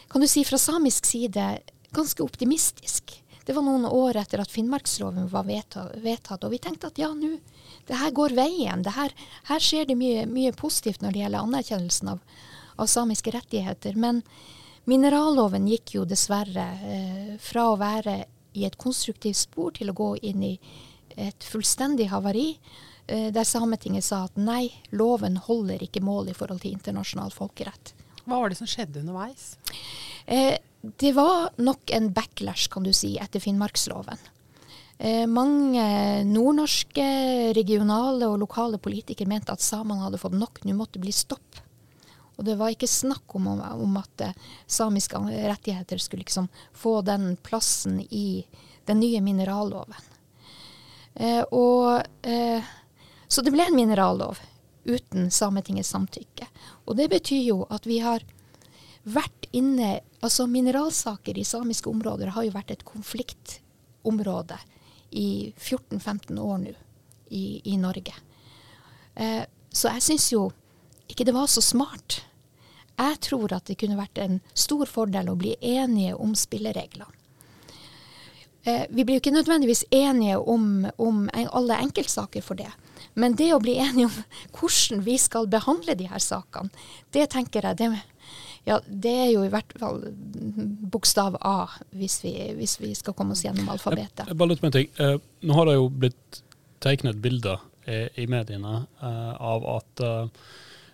kan 0.09 0.21
du 0.21 0.29
si 0.29 0.45
fra 0.45 0.59
samisk 0.59 1.07
side, 1.07 1.61
ganske 1.93 2.23
optimistisk. 2.23 3.23
Det 3.47 3.55
var 3.55 3.63
noen 3.63 3.87
år 3.87 4.19
etter 4.19 4.43
at 4.43 4.51
Finnmarksloven 4.51 5.29
var 5.31 5.47
vedtatt, 5.47 6.45
og 6.45 6.51
vi 6.51 6.59
tenkte 6.59 6.91
at 6.91 6.99
ja, 6.99 7.13
nå, 7.15 7.37
det 7.87 7.97
her 7.97 8.11
går 8.11 8.35
veien. 8.35 8.83
Her, 8.85 9.13
her, 9.47 9.63
skjer 9.63 9.87
det 9.87 9.97
mye, 9.97 10.27
mye, 10.27 10.53
positivt 10.53 11.01
når 11.01 11.15
det 11.15 11.23
gjelder 11.23 11.47
anerkjennelsen 11.47 12.11
av, 12.11 12.25
av 12.77 12.91
samiske 12.91 13.31
rettigheter. 13.31 13.95
Men 13.95 14.25
mineralloven 14.91 15.69
gikk 15.71 15.95
jo 15.95 16.05
dessverre 16.05 16.67
eh, 16.91 17.37
fra 17.39 17.69
å 17.71 17.79
være 17.79 18.25
i 18.57 18.67
et 18.69 18.79
konstruktivt 18.81 19.39
spor 19.39 19.75
til 19.77 19.93
å 19.93 19.97
gå 19.97 20.11
inn 20.27 20.45
i 20.47 20.55
et 21.17 21.47
fullstendig 21.49 22.09
havari, 22.13 22.59
eh, 23.07 23.29
der 23.33 23.45
Sametinget 23.45 24.05
sa 24.05 24.25
at 24.27 24.37
nei, 24.37 24.71
loven 24.93 25.39
holder 25.49 25.85
ikke 25.85 26.05
mål 26.05 26.33
i 26.33 26.37
forhold 26.37 26.63
til 26.65 26.77
internasjonal 26.77 27.33
folkerett. 27.35 27.95
Hva 28.27 28.41
var 28.43 28.51
det 28.51 28.59
som 28.59 28.69
skjedde 28.69 29.01
underveis? 29.05 29.55
Eh, 30.27 30.59
det 30.83 31.13
var 31.15 31.53
nok 31.59 31.91
en 31.95 32.11
backlash, 32.15 32.69
kan 32.71 32.87
du 32.87 32.93
si, 32.93 33.17
etter 33.19 33.43
Finnmarksloven. 33.43 34.19
Eh, 34.99 35.27
mange 35.29 35.85
nordnorske, 36.25 37.07
regionale 37.57 38.29
og 38.31 38.41
lokale 38.41 38.81
politikere 38.81 39.29
mente 39.29 39.53
at 39.53 39.65
samene 39.65 40.07
hadde 40.07 40.21
fått 40.21 40.37
nok, 40.37 40.63
nå 40.65 40.77
måtte 40.77 40.97
det 40.97 41.07
bli 41.07 41.15
stopp. 41.15 41.61
Og 42.37 42.45
det 42.45 42.57
var 42.61 42.73
ikke 42.73 42.89
snakk 42.91 43.35
om, 43.39 43.49
om 43.49 43.97
at 44.01 44.21
eh, 44.21 44.35
samiske 44.67 45.19
rettigheter 45.33 45.99
skulle 45.99 46.25
liksom 46.27 46.49
få 46.73 47.01
den 47.07 47.37
plassen 47.37 48.01
i 48.11 48.45
den 48.87 49.01
nye 49.01 49.21
mineralloven. 49.25 50.13
Eh, 51.15 51.43
og, 51.51 52.03
eh, 52.23 52.65
så 53.29 53.43
det 53.43 53.55
ble 53.55 53.67
en 53.67 53.77
minerallov 53.77 54.41
uten 54.87 55.31
Sametingets 55.31 55.91
samtykke. 55.91 56.47
Og 56.87 56.97
det 56.97 57.09
betyr 57.11 57.43
jo 57.43 57.63
at 57.73 57.89
vi 57.89 57.99
har 58.05 58.25
vært 59.07 59.49
inne 59.55 60.01
Altså 60.27 60.47
mineralsaker 60.51 61.37
i 61.39 61.45
samiske 61.47 61.87
områder 61.87 62.33
har 62.35 62.43
jo 62.43 62.51
vært 62.51 62.73
et 62.73 62.81
konfliktområde 62.89 64.57
i 65.15 65.53
14-15 65.55 66.41
år 66.43 66.57
nå 66.65 66.73
i, 67.29 67.61
i 67.63 67.77
Norge. 67.79 68.15
Eh, 69.15 69.45
så 69.71 69.93
jeg 69.95 70.03
syns 70.03 70.27
jo 70.33 70.49
ikke 71.11 71.27
det 71.27 71.35
var 71.37 71.51
så 71.51 71.63
smart. 71.65 72.21
Jeg 72.97 73.21
tror 73.29 73.53
at 73.53 73.69
det 73.69 73.77
kunne 73.81 73.99
vært 73.99 74.19
en 74.23 74.41
stor 74.57 74.89
fordel 74.89 75.29
å 75.29 75.37
bli 75.39 75.55
enige 75.61 76.17
om 76.17 76.33
spillereglene. 76.39 77.13
Eh, 78.67 78.83
vi 78.91 79.05
blir 79.05 79.19
jo 79.19 79.23
ikke 79.23 79.31
nødvendigvis 79.31 79.85
enige 79.95 80.39
om, 80.39 80.89
om, 80.99 81.29
alle 81.55 81.77
enkeltsaker 81.85 82.43
for 82.43 82.59
det. 82.59 82.73
Men 83.15 83.37
det 83.39 83.53
å 83.55 83.61
bli 83.63 83.77
enige 83.79 84.09
om 84.09 84.17
hvordan 84.59 85.05
vi 85.07 85.15
skal 85.23 85.47
behandle 85.47 85.95
de 85.95 86.09
her 86.11 86.23
sakene, 86.23 86.73
det 87.15 87.29
tenker 87.37 87.69
jeg 87.69 87.79
det, 87.79 87.93
ja, 88.67 88.81
det 88.89 89.13
er 89.13 89.31
jo 89.31 89.45
i 89.47 89.53
hvert 89.53 89.71
fall 89.79 90.03
bokstav 90.91 91.39
A, 91.47 91.69
hvis 91.95 92.19
vi, 92.25 92.35
hvis 92.59 92.81
vi 92.83 92.91
skal 92.99 93.15
komme 93.15 93.37
oss 93.37 93.45
gjennom 93.47 93.71
alfabetet. 93.71 94.25
Jeg, 94.25 94.33
jeg 94.33 94.41
bare 94.41 94.51
litt 94.57 94.65
med 94.65 94.73
en 94.73 94.79
ting. 94.81 94.91
Uh, 94.99 95.23
nå 95.47 95.61
har 95.61 95.71
det 95.71 95.79
jo 95.79 95.87
blitt 96.03 96.43
tegnet 96.83 97.23
bilder 97.23 97.63
i, 97.87 98.03
i 98.25 98.27
mediene 98.27 98.81
av 98.99 99.69
at 99.77 100.03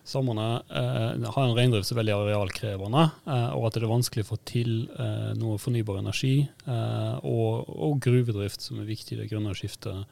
Samene 0.03 0.47
eh, 0.67 1.29
har 1.31 1.45
en 1.45 1.55
reindrift 1.55 1.87
som 1.87 1.95
er 1.95 2.01
veldig 2.01 2.15
arealkrevende, 2.17 3.03
eh, 3.23 3.51
og 3.55 3.69
at 3.69 3.77
det 3.77 3.85
er 3.85 3.91
vanskelig 3.93 4.25
å 4.25 4.29
få 4.33 4.37
til 4.43 4.71
eh, 4.99 5.29
noe 5.39 5.59
fornybar 5.61 6.01
energi 6.01 6.41
eh, 6.43 7.13
og, 7.23 7.69
og, 7.71 8.01
gruvedrift, 8.03 8.65
som 8.65 8.81
er 8.81 8.89
viktig 8.89 9.15
i 9.15 9.21
det 9.21 9.29
grønne 9.31 9.55
skiftet 9.55 10.03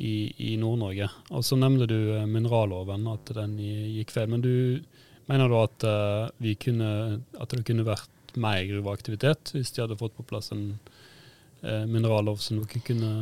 i, 0.00 0.32
i 0.40 0.54
Nord-Norge. 0.60 1.10
Og 1.36 1.44
Så 1.44 1.58
nevnte 1.60 1.88
du 1.90 1.98
eh, 2.14 2.24
mineralloven, 2.24 3.04
at 3.12 3.34
den 3.36 3.58
gikk 3.60 4.14
feil. 4.16 4.32
Men 4.32 4.44
du 4.46 4.80
mener 5.28 5.52
da 5.52 5.66
at, 5.68 5.84
eh, 5.90 6.54
kunne, 6.62 6.90
at 7.36 7.52
det 7.52 7.66
kunne 7.68 7.84
vært 7.88 8.36
mer 8.40 8.62
gruveaktivitet 8.68 9.52
hvis 9.52 9.72
de 9.72 9.84
hadde 9.84 10.00
fått 10.00 10.16
på 10.16 10.24
plass 10.28 10.50
en 10.52 10.74
minerallov 11.88 12.36
som 12.44 12.58
dere 12.60 12.82
kunne 12.84 13.12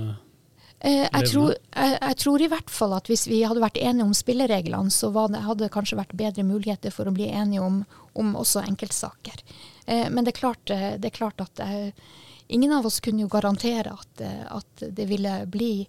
jeg, 0.85 1.29
tror, 1.31 1.55
jeg, 1.55 1.93
jeg, 1.97 2.17
tror, 2.21 2.43
i 2.45 2.49
hvert 2.53 2.73
fall 2.73 2.93
at 2.97 3.09
hvis 3.09 3.23
vi 3.31 3.39
hadde 3.47 3.63
vært 3.63 3.79
enige 3.81 4.05
om 4.05 4.13
spillereglene, 4.17 4.93
så 4.93 5.09
det, 5.15 5.41
hadde 5.47 5.65
det 5.65 5.73
kanskje 5.73 5.97
vært 5.97 6.13
bedre 6.19 6.45
muligheter 6.45 6.93
for 6.93 7.09
å 7.09 7.15
bli 7.15 7.31
enige 7.31 7.65
om, 7.65 7.79
om 8.21 8.35
også 8.37 8.67
enkeltsaker. 8.67 9.41
Eh, 9.87 10.11
men 10.11 10.27
det 10.27 10.35
er 10.35 10.41
klart, 10.43 10.75
eh, 10.75 10.91
det 11.01 11.09
er 11.09 11.17
klart 11.17 11.41
at 11.41 11.63
eh, 11.65 11.89
ingen 12.47 12.73
av 12.73 12.87
oss 12.87 13.01
kunne 13.01 13.25
jo 13.25 13.31
garantere 13.33 13.95
at, 13.95 14.21
eh, 14.21 14.45
at 14.51 14.85
det 14.97 15.09
ville 15.09 15.39
bli 15.47 15.87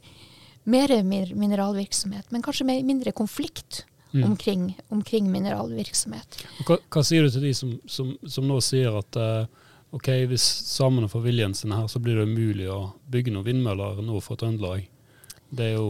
mer 0.65 0.95
mineralvirksomhet, 1.03 2.31
men 2.31 2.41
kanskje 2.41 2.65
mindre 2.65 3.11
konflikt 3.11 3.83
mm. 4.11 4.23
omkring, 4.23 4.77
omkring, 4.89 5.31
mineralvirksomhet. 5.31 6.39
Hva, 6.65 6.79
hva, 6.89 7.03
sier 7.05 7.25
du 7.25 7.29
til 7.29 7.45
de 7.45 7.53
som, 7.53 7.75
som, 7.85 8.15
som 8.25 8.47
nå 8.49 8.57
sier 8.65 8.97
at 8.97 9.19
uh, 9.19 9.45
ok, 9.95 10.09
hvis 10.31 10.45
samene 10.69 11.09
får 11.11 11.23
viljen 11.25 11.53
sin 11.57 11.71
her, 11.75 11.87
så 11.91 12.01
blir 12.03 12.19
det 12.19 12.27
umulig 12.27 12.67
å 12.71 12.81
bygge 13.11 13.31
noen 13.33 13.47
vindmøller 13.47 14.01
nå 14.03 14.19
for 14.23 14.39
Trøndelag. 14.39 14.87
Det 15.55 15.71
er 15.71 15.77
jo 15.79 15.87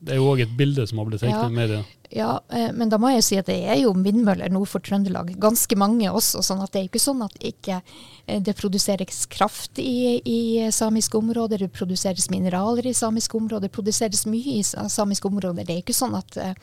Det 0.00 0.14
er 0.14 0.16
jo 0.16 0.30
òg 0.32 0.40
et 0.40 0.52
bilde 0.56 0.86
som 0.88 0.96
har 0.96 1.04
blitt 1.10 1.20
tegnet 1.20 1.42
Ja. 1.42 1.48
i 1.50 1.52
media. 1.52 1.80
Ja, 2.10 2.40
eh, 2.48 2.70
men 2.72 2.88
da 2.88 2.96
må 2.96 3.10
jeg 3.10 3.18
jo 3.18 3.24
si 3.26 3.36
at 3.36 3.46
det 3.46 3.58
er 3.68 3.76
jo 3.82 3.92
vindmøller 3.92 4.48
nord 4.50 4.66
for 4.66 4.80
Trøndelag. 4.80 5.34
Ganske 5.38 5.76
mange 5.76 6.08
også. 6.08 6.40
sånn 6.42 6.62
at 6.62 6.72
det 6.72 6.78
er 6.80 6.84
jo 6.86 6.88
ikke 6.88 7.04
sånn 7.04 7.22
at 7.22 7.36
ikke 7.38 7.82
eh, 8.26 8.40
det 8.40 8.56
produseres 8.56 9.26
kraft 9.26 9.78
i, 9.78 10.22
i 10.24 10.70
samiske 10.72 11.18
områder. 11.20 11.58
Det 11.58 11.72
produseres 11.72 12.30
mineraler 12.30 12.86
i 12.88 12.94
samiske 12.96 13.36
områder. 13.36 13.68
Det 13.68 13.72
produseres 13.76 14.24
mye 14.24 14.56
i 14.58 14.62
samiske 14.64 15.28
områder. 15.28 15.66
Det 15.66 15.76
er 15.76 15.82
ikke 15.84 15.94
sånn 16.00 16.16
at, 16.16 16.34
eh, 16.36 16.54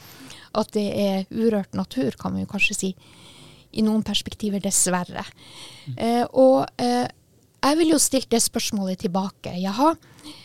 at 0.56 0.72
det 0.74 0.88
er 0.98 1.26
urørt 1.32 1.78
natur, 1.78 2.18
kan 2.18 2.34
man 2.34 2.42
jo 2.42 2.48
kanskje 2.48 2.76
si. 2.76 2.96
I 3.74 3.84
noen 3.86 4.04
perspektiver, 4.06 4.62
dessverre. 4.64 5.26
Eh, 5.98 6.24
og 6.32 6.66
eh, 6.82 7.08
jeg 7.58 7.80
vil 7.80 7.92
jo 7.96 8.00
stilt 8.02 8.30
det 8.32 8.40
spørsmålet 8.44 9.02
tilbake. 9.04 9.56
Jaha, 9.60 9.96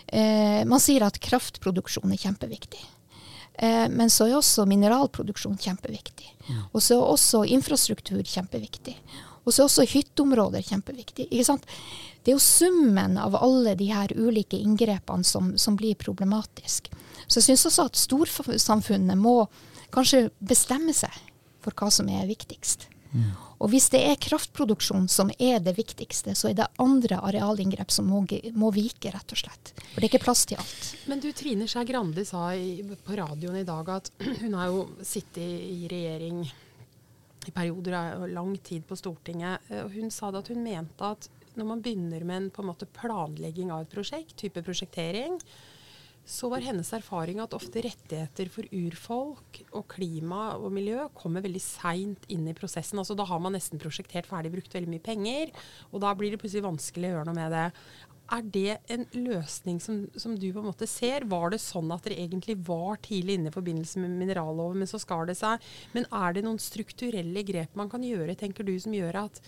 eh, 0.09 0.63
man 0.69 0.83
sier 0.83 1.05
at 1.07 1.21
kraftproduksjon 1.23 2.13
er 2.13 2.21
kjempeviktig. 2.21 2.83
Eh, 3.55 3.89
men 3.93 4.11
så 4.11 4.27
er 4.27 4.39
også 4.39 4.67
mineralproduksjon 4.67 5.59
kjempeviktig. 5.61 6.31
Og 6.73 6.81
så 6.83 6.97
er 6.97 7.13
også 7.13 7.45
infrastruktur 7.55 8.23
kjempeviktig. 8.27 8.97
Og 9.45 9.53
så 9.53 9.63
er 9.63 9.69
også 9.69 9.87
hytteområder 9.91 10.65
kjempeviktig. 10.67 11.29
Ikke 11.31 11.47
sant? 11.47 11.67
Det 12.23 12.33
er 12.33 12.39
jo 12.39 12.43
summen 12.43 13.19
av 13.19 13.37
alle 13.39 13.75
de 13.79 13.89
her 13.91 14.15
ulike 14.15 14.59
inngrepene 14.59 15.27
som, 15.27 15.53
som 15.59 15.77
blir 15.79 15.99
problematisk. 15.99 16.91
Så 17.27 17.41
jeg 17.41 17.51
syns 17.51 17.67
også 17.71 17.89
at 17.91 17.99
storsamfunnet 17.99 19.19
må 19.19 19.37
kanskje 19.95 20.29
bestemme 20.39 20.95
seg 20.97 21.15
for 21.63 21.75
hva 21.77 21.91
som 21.93 22.09
er 22.11 22.31
viktigst. 22.31 22.89
Og 23.63 23.71
hvis 23.71 23.89
det 23.93 24.01
er 24.09 24.21
kraftproduksjon 24.21 25.05
som 25.13 25.31
er 25.39 25.61
det 25.63 25.77
viktigste, 25.77 26.35
så 26.39 26.51
er 26.51 26.57
det 26.59 26.69
andre 26.83 27.21
arealinngrep 27.23 27.93
som 27.95 28.09
må, 28.11 28.23
må 28.59 28.73
vike, 28.75 29.13
rett 29.15 29.35
og 29.35 29.43
slett. 29.43 29.73
For 29.93 30.01
det 30.01 30.09
er 30.09 30.11
ikke 30.11 30.25
plass 30.25 30.47
til 30.49 30.63
alt. 30.63 30.89
Men 31.11 31.23
du, 31.23 31.29
Trine 31.37 31.69
Skei 31.71 31.87
Grande 31.89 32.25
sa 32.29 32.49
i, 32.57 32.81
på 32.83 33.19
radioen 33.19 33.61
i 33.61 33.67
dag 33.69 33.93
at 33.95 34.11
hun 34.43 34.57
har 34.59 34.73
jo 34.73 34.87
sittet 35.07 35.45
i 35.45 35.87
regjering 35.91 36.43
i 37.43 37.51
perioder 37.55 37.99
av 37.99 38.27
lang 38.31 38.57
tid 38.63 38.87
på 38.87 38.99
Stortinget. 38.99 39.71
eh, 39.71 39.85
og 39.85 39.95
Hun 39.95 40.11
sa 40.15 40.31
det 40.31 40.45
at 40.45 40.53
hun 40.55 40.63
mente 40.65 41.13
at 41.15 41.31
når 41.59 41.69
man 41.69 41.83
begynner 41.85 42.25
med 42.25 42.37
en 42.37 42.71
en 42.71 42.93
planlegging 42.97 43.71
av 43.71 43.83
et 43.83 43.91
prosjekt, 43.93 44.37
type 44.41 44.63
prosjektering, 44.65 45.37
så 46.25 46.49
var 46.53 46.63
hennes 46.63 46.93
erfaring 46.95 47.41
at 47.43 47.55
ofte 47.57 47.83
rettigheter 47.83 48.51
for 48.53 48.69
urfolk 48.71 49.59
og 49.73 49.89
klima 49.91 50.53
og 50.55 50.71
miljø 50.75 51.09
kommer 51.19 51.43
veldig 51.43 51.63
seint 51.63 52.29
inn 52.31 52.47
i 52.47 52.55
prosessen. 52.57 53.01
Altså 53.03 53.17
Da 53.19 53.27
har 53.27 53.43
man 53.43 53.57
nesten 53.57 53.81
prosjektert 53.83 54.29
ferdig, 54.31 54.53
brukt 54.55 54.75
veldig 54.75 54.93
mye 54.93 55.03
penger, 55.03 55.51
og 55.91 56.05
da 56.05 56.15
blir 56.15 56.33
det 56.33 56.41
plutselig 56.43 56.67
vanskelig 56.69 57.11
å 57.11 57.15
gjøre 57.17 57.29
noe 57.29 57.39
med 57.41 57.55
det. 57.57 57.67
Er 58.33 58.45
det 58.55 58.77
en 58.95 59.03
løsning 59.17 59.81
som, 59.83 60.05
som 60.17 60.37
du 60.39 60.47
på 60.55 60.63
en 60.63 60.71
måte 60.71 60.87
ser? 60.89 61.27
Var 61.29 61.53
det 61.53 61.61
sånn 61.61 61.91
at 61.93 62.07
dere 62.07 62.23
egentlig 62.23 62.57
var 62.69 63.03
tidlig 63.05 63.37
inne 63.37 63.51
i 63.51 63.57
forbindelse 63.57 64.01
med 64.01 64.15
mineralloven, 64.23 64.79
men 64.81 64.89
så 64.89 65.01
skar 65.03 65.27
det 65.29 65.37
seg? 65.41 65.61
Men 65.93 66.07
er 66.09 66.39
det 66.39 66.47
noen 66.47 66.63
strukturelle 66.63 67.43
grep 67.45 67.75
man 67.77 67.91
kan 67.93 68.07
gjøre, 68.07 68.39
tenker 68.39 68.65
du, 68.65 68.73
som 68.81 68.95
gjør 68.97 69.25
at 69.27 69.43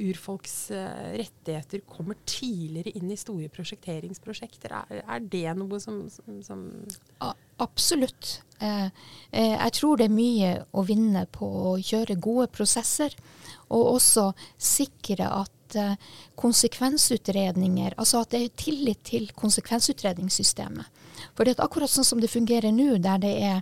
urfolks 0.00 0.70
eh, 0.74 1.12
rettigheter 1.18 1.82
kommer 1.88 2.18
tidligere 2.28 2.92
inn 2.98 3.10
i 3.12 3.18
store 3.18 3.48
prosjekteringsprosjekter? 3.52 4.74
Er, 4.80 5.02
er 5.04 5.26
det 5.32 5.54
noe 5.58 5.80
som, 5.82 6.02
som, 6.12 6.40
som 6.46 6.64
Absolutt. 7.60 8.40
Eh, 8.58 8.88
eh, 9.30 9.54
jeg 9.56 9.74
tror 9.76 10.00
det 10.00 10.08
er 10.08 10.16
mye 10.16 10.52
å 10.72 10.84
vinne 10.88 11.26
på 11.32 11.48
å 11.72 11.74
kjøre 11.76 12.18
gode 12.22 12.48
prosesser, 12.54 13.14
og 13.70 13.96
også 13.96 14.30
sikre 14.58 15.28
at 15.30 15.56
konsekvensutredninger 16.34 17.94
Altså 18.02 18.24
at 18.24 18.32
det 18.32 18.40
er 18.42 18.56
tillit 18.58 19.04
til 19.06 19.28
konsekvensutredningssystemet. 19.38 20.88
For 21.38 21.46
det 21.46 21.52
er 21.54 21.62
akkurat 21.62 21.92
sånn 21.92 22.08
som 22.08 22.18
det 22.18 22.32
fungerer 22.32 22.74
nå, 22.74 22.96
der 22.98 23.22
det 23.22 23.30
er 23.38 23.60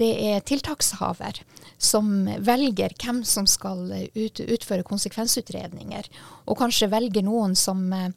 det 0.00 0.12
er 0.28 0.44
tiltakshaver 0.46 1.42
som 1.78 2.28
velger 2.42 2.94
hvem 3.02 3.22
som 3.26 3.46
skal 3.50 3.86
ut, 4.14 4.40
utføre 4.40 4.86
konsekvensutredninger, 4.86 6.08
og 6.48 6.58
kanskje 6.58 6.90
velger 6.92 7.26
noen 7.26 7.54
som 7.58 7.86
eh, 7.92 8.08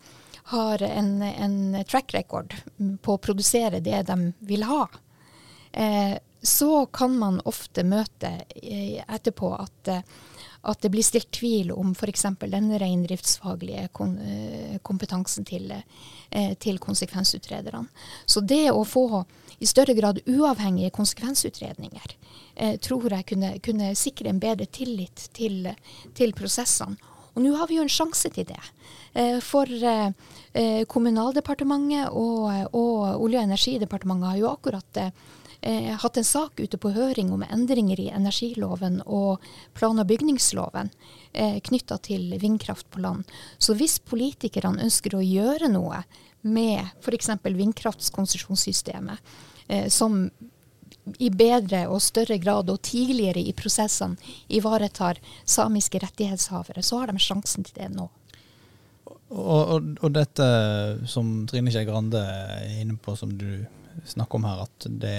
har 0.53 0.83
en, 0.83 1.21
en 1.21 1.57
track 1.89 2.13
record 2.15 2.55
på 3.03 3.17
å 3.17 3.21
produsere 3.21 3.81
det 3.83 4.05
de 4.07 4.17
vil 4.47 4.63
ha. 4.69 4.85
Eh, 5.71 6.15
så 6.47 6.85
kan 6.85 7.17
man 7.19 7.41
ofte 7.45 7.83
møte 7.83 8.29
eh, 8.55 9.03
etterpå 9.03 9.49
at, 9.59 9.89
eh, 9.91 10.03
at 10.71 10.79
det 10.81 10.91
blir 10.93 11.03
stilt 11.03 11.27
tvil 11.35 11.73
om 11.75 11.91
f.eks. 11.91 12.23
den 12.39 12.69
reindriftsfaglige 12.79 13.83
eh, 13.89 14.77
kompetansen 14.81 15.47
til, 15.47 15.73
til 16.59 16.79
konsekvensutrederne. 16.79 17.87
Så 18.25 18.39
det 18.39 18.71
å 18.71 18.85
få 18.87 19.23
i 19.59 19.67
større 19.67 19.95
grad 19.97 20.21
uavhengige 20.27 20.93
konsekvensutredninger 20.95 22.15
tror 22.81 23.11
jeg 23.13 23.25
kunne, 23.29 23.51
kunne 23.61 23.91
sikre 23.95 24.31
en 24.31 24.39
bedre 24.41 24.65
tillit 24.65 25.27
til, 25.33 25.67
til 26.17 26.33
prosessene. 26.37 26.97
Og 27.35 27.43
nå 27.43 27.51
har 27.53 27.69
vi 27.69 27.77
jo 27.77 27.83
en 27.85 27.91
sjanse 27.91 28.31
til 28.33 28.47
det. 28.49 28.61
For 29.45 29.69
Kommunaldepartementet 30.89 32.09
og, 32.09 32.49
og 32.73 33.21
Olje- 33.21 33.43
og 33.43 33.45
energidepartementet 33.45 34.31
har 34.31 34.39
jo 34.41 34.49
akkurat 34.49 35.01
eh, 35.61 35.93
hatt 35.99 36.17
en 36.17 36.27
sak 36.27 36.59
ute 36.59 36.77
på 36.77 36.91
høring 36.95 37.31
om 37.33 37.43
endringer 37.43 37.99
i 37.99 38.09
energiloven 38.09 39.01
og 39.05 39.43
plan- 39.77 39.99
og 39.99 40.07
bygningsloven 40.09 40.91
eh, 41.33 41.59
knytta 41.63 41.97
til 42.09 42.35
vindkraft 42.41 42.89
på 42.93 43.01
land. 43.03 43.27
Så 43.57 43.77
hvis 43.77 43.99
politikerne 43.99 44.83
ønsker 44.83 45.17
å 45.17 45.23
gjøre 45.25 45.71
noe 45.71 46.03
med 46.47 46.85
f.eks. 47.01 47.29
vindkraftskonsesjonssystemet, 47.43 49.33
eh, 49.67 49.87
som 49.89 50.29
i 51.23 51.29
bedre 51.31 51.85
og 51.87 52.01
større 52.03 52.37
grad 52.41 52.69
og 52.71 52.81
tidligere 52.83 53.39
i 53.39 53.53
prosessene 53.55 54.19
ivaretar 54.51 55.19
samiske 55.47 56.01
rettighetshavere, 56.03 56.83
så 56.83 57.01
har 57.01 57.11
de 57.11 57.21
sjansen 57.21 57.67
til 57.67 57.79
det 57.79 57.91
nå. 57.95 58.09
Og, 59.27 59.61
og, 59.75 59.87
og 60.03 60.11
dette 60.15 60.45
som 61.09 61.41
Trine 61.49 61.71
Skei 61.73 61.87
Grande 61.87 62.21
er 62.23 62.77
inne 62.81 62.95
på, 62.99 63.15
som 63.19 63.33
du 63.35 63.65
snakker 64.05 64.39
om 64.39 64.47
her, 64.47 64.65
at 64.67 64.87
det 65.01 65.17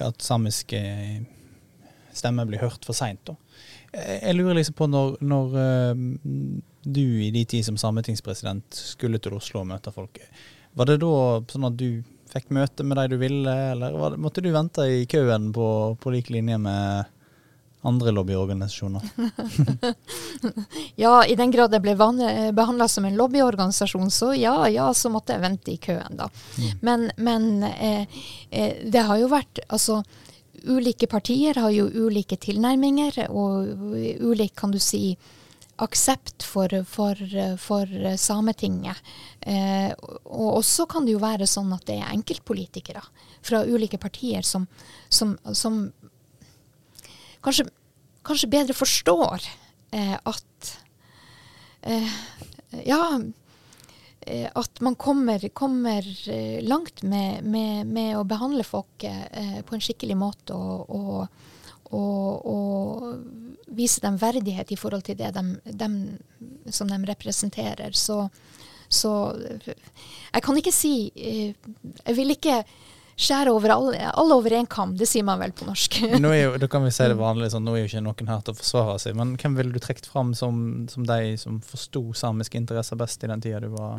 at 0.00 0.22
samiske 0.22 0.80
stemmer 2.16 2.48
blir 2.48 2.62
hørt 2.62 2.84
for 2.86 2.96
seint. 2.96 3.30
Jeg 3.92 4.34
lurer 4.36 4.58
liksom 4.58 4.76
på 4.76 4.88
når, 4.90 5.16
når 5.20 5.56
eh, 5.60 6.02
du 6.82 7.04
i 7.22 7.30
de 7.34 7.44
tid 7.44 7.64
som 7.66 7.78
sametingspresident 7.80 8.74
skulle 8.74 9.20
til 9.22 9.36
Oslo 9.36 9.62
og 9.62 9.70
møte 9.70 9.92
folk, 9.94 10.20
var 10.76 10.90
det 10.90 10.98
da 11.04 11.14
sånn 11.52 11.68
at 11.68 11.78
du 11.78 12.02
fikk 12.32 12.50
møte 12.52 12.84
med 12.84 12.98
de 13.00 13.14
du 13.14 13.20
ville, 13.20 13.54
eller 13.72 13.94
det, 14.12 14.20
måtte 14.20 14.42
du 14.44 14.50
vente 14.52 14.84
i 14.90 15.04
køen 15.08 15.52
på, 15.56 15.68
på 16.00 16.12
lik 16.12 16.32
linje 16.34 16.58
med 16.60 17.12
andre 17.86 18.14
lobbyorganisasjoner? 18.16 19.02
Ja, 20.96 21.24
i 21.26 21.34
den 21.36 21.50
grad 21.52 21.74
jeg 21.74 21.82
ble 21.84 21.94
behandla 21.96 22.86
som 22.88 23.04
en 23.04 23.16
lobbyorganisasjon, 23.18 24.10
så 24.10 24.32
ja, 24.36 24.54
ja, 24.72 24.86
så 24.94 25.10
måtte 25.12 25.34
jeg 25.34 25.42
vente 25.44 25.72
i 25.72 25.80
køen, 25.80 26.16
da. 26.18 26.28
Men, 26.80 27.10
men 27.16 27.64
eh, 27.68 28.06
eh, 28.50 28.78
det 28.84 29.04
har 29.08 29.20
jo 29.20 29.28
vært 29.32 29.60
Altså, 29.68 30.00
ulike 30.66 31.08
partier 31.10 31.58
har 31.60 31.72
jo 31.74 31.86
ulike 32.06 32.38
tilnærminger, 32.40 33.26
og 33.28 33.68
ulik, 34.20 34.54
kan 34.56 34.72
du 34.72 34.80
si, 34.82 35.16
aksept 35.82 36.44
for, 36.46 36.72
for, 36.88 37.20
for 37.60 38.16
Sametinget. 38.16 38.96
Eh, 39.40 39.92
og 40.24 40.58
også 40.62 40.86
kan 40.90 41.06
det 41.06 41.16
jo 41.16 41.22
være 41.22 41.48
sånn 41.48 41.74
at 41.76 41.84
det 41.88 41.98
er 42.00 42.14
enkeltpolitikere 42.14 43.02
fra 43.46 43.62
ulike 43.68 44.00
partier 44.00 44.46
som, 44.46 44.66
som, 45.08 45.36
som 45.52 45.84
kanskje, 47.46 47.66
kanskje 48.26 48.50
bedre 48.52 48.76
forstår 48.76 49.48
eh, 49.94 50.16
at 50.16 50.72
eh, 51.86 52.16
Ja, 52.84 53.20
eh, 54.20 54.48
at 54.54 54.80
man 54.84 54.96
kommer, 54.98 55.48
kommer 55.54 56.06
eh, 56.28 56.62
langt 56.66 57.02
med, 57.02 57.44
med, 57.44 57.86
med 57.86 58.16
å 58.18 58.26
behandle 58.26 58.66
folk 58.66 59.06
eh, 59.06 59.60
på 59.64 59.76
en 59.76 59.84
skikkelig 59.84 60.16
måte 60.18 60.56
og, 60.56 60.90
og, 60.90 61.46
og, 61.94 62.50
og 62.50 63.70
vise 63.78 64.02
dem 64.02 64.18
verdighet 64.20 64.74
i 64.74 64.78
forhold 64.80 65.06
til 65.06 65.18
det 65.20 65.30
de, 65.36 65.44
dem 65.70 65.96
som 66.66 66.90
de 66.90 66.98
representerer. 67.06 67.94
Så, 67.94 68.26
så 68.88 69.12
jeg 69.62 70.42
kan 70.42 70.58
ikke 70.58 70.74
si 70.74 70.94
Jeg 71.14 72.14
vil 72.18 72.34
ikke 72.34 72.60
skjære 73.16 73.52
over 73.56 73.72
alle, 73.72 74.10
alle 74.12 74.36
over 74.36 74.54
én 74.58 74.68
kam, 74.68 74.92
det 74.96 75.08
sier 75.08 75.24
man 75.24 75.40
vel 75.40 75.54
på 75.56 75.66
norsk. 75.68 75.98
Nå 76.20 76.32
er 76.34 76.42
jo, 76.42 76.52
da 76.62 76.68
kan 76.70 76.84
vi 76.84 76.92
si 76.94 77.08
det 77.08 77.16
vanlig, 77.18 77.50
sånn, 77.54 77.64
nå 77.64 77.74
er 77.74 77.84
jo 77.84 77.90
ikke 77.90 78.04
noen 78.04 78.32
her 78.32 78.44
til 78.44 78.52
å 78.52 78.58
forsvare 78.60 78.98
seg, 79.02 79.16
men 79.18 79.34
hvem 79.40 79.56
ville 79.56 79.72
du 79.72 79.80
trukket 79.82 80.08
fram 80.10 80.34
som, 80.36 80.58
som 80.92 81.06
de 81.08 81.36
som 81.40 81.58
forsto 81.64 82.04
samiske 82.16 82.60
interesser 82.60 83.00
best 83.00 83.24
i 83.24 83.32
den 83.32 83.44
tida 83.44 83.62
du 83.64 83.70
var 83.72 83.96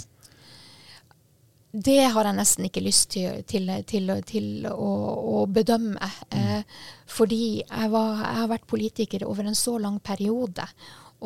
Det 1.74 1.98
har 2.14 2.30
jeg 2.30 2.38
nesten 2.38 2.70
ikke 2.70 2.86
lyst 2.86 3.10
til, 3.16 3.42
til, 3.50 3.74
til, 3.90 4.14
til 4.30 4.70
å, 4.70 4.92
å, 5.34 5.42
bedømme. 5.50 6.12
Eh, 6.30 6.62
fordi 7.10 7.42
jeg, 7.64 7.90
var, 7.94 8.22
jeg 8.22 8.40
har 8.44 8.54
vært 8.54 8.70
politiker 8.70 9.26
over 9.28 9.50
en 9.50 9.58
så 9.58 9.76
lang 9.82 10.00
periode. 10.00 10.66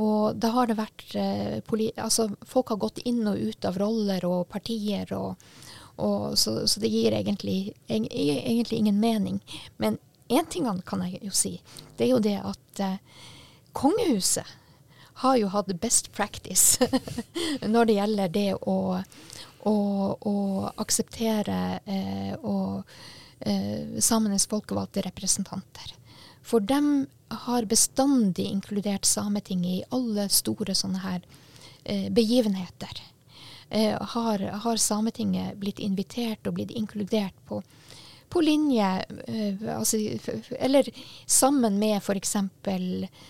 Og 0.01 0.39
da 0.39 0.53
har 0.55 0.71
det 0.71 0.79
vært 0.79 1.15
eh, 1.19 1.59
altså, 1.99 2.29
Folk 2.47 2.71
har 2.71 2.79
gått 2.79 3.03
inn 3.03 3.25
og 3.27 3.39
ut 3.39 3.67
av 3.67 3.79
roller 3.79 4.23
og 4.27 4.47
partier 4.51 5.11
og 5.17 5.35
så, 5.95 6.67
så, 6.67 6.79
det 6.79 6.87
gir 6.87 7.11
egentlig, 7.11 7.73
egentlig, 7.87 8.77
ingen 8.77 8.99
mening. 8.99 9.39
Men 9.77 9.97
én 10.27 10.47
ting 10.49 10.67
kan 10.85 11.03
jeg 11.05 11.19
jo 11.21 11.31
si. 11.35 11.61
Det 11.97 12.07
er 12.07 12.13
jo 12.15 12.23
det 12.23 12.37
at 12.39 12.79
eh, 12.79 12.97
kongehuset 13.73 14.47
har 15.21 15.37
jo 15.37 15.51
hatt 15.53 15.73
best 15.81 16.11
practice 16.11 16.81
når 17.73 17.85
det 17.85 17.97
gjelder 17.99 18.31
det 18.33 18.49
å, 18.55 18.77
å, 19.69 19.75
å 20.17 20.35
akseptere 20.81 21.57
eh, 21.85 22.33
og, 22.41 22.87
eh, 23.45 23.99
samenes 23.99 24.47
folkevalgte 24.49 25.03
representanter. 25.05 25.93
For 26.41 26.63
dem 26.63 27.05
har 27.45 27.69
bestandig 27.69 28.49
inkludert 28.49 29.05
Sametinget 29.05 29.71
i 29.71 29.83
alle 29.93 30.27
store 30.29 30.75
sånne 30.75 31.03
her 31.03 31.21
eh, 31.83 32.09
begivenheter. 32.11 33.03
Eh, 33.73 34.01
har, 34.01 34.39
har, 34.39 34.77
Sametinget 34.77 35.55
blitt 35.55 35.79
invitert 35.79 36.47
og 36.47 36.57
blitt 36.57 36.73
inkludert 36.75 37.37
på, 37.47 37.61
på 38.27 38.41
linje 38.43 38.87
eh, 39.31 39.61
altså, 39.71 39.95
Eller 40.59 40.89
sammen 41.25 41.77
med 41.79 42.01
f.eks. 42.01 42.35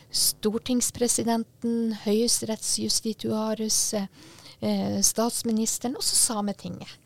stortingspresidenten, 0.10 1.94
høyesterettsjustitiarius, 2.08 3.94
eh, 3.94 4.98
statsministeren, 5.06 6.00
også 6.02 6.18
Sametinget. 6.18 6.98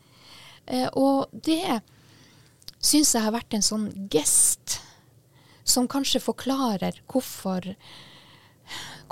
Og 0.98 1.28
det 1.30 1.82
syns 2.80 3.12
jeg 3.14 3.22
har 3.22 3.36
vært 3.36 3.54
en 3.54 3.62
sånn 3.62 3.84
gest 4.10 4.80
som 5.62 5.86
kanskje 5.86 6.24
forklarer 6.24 6.98
hvorfor 7.06 7.68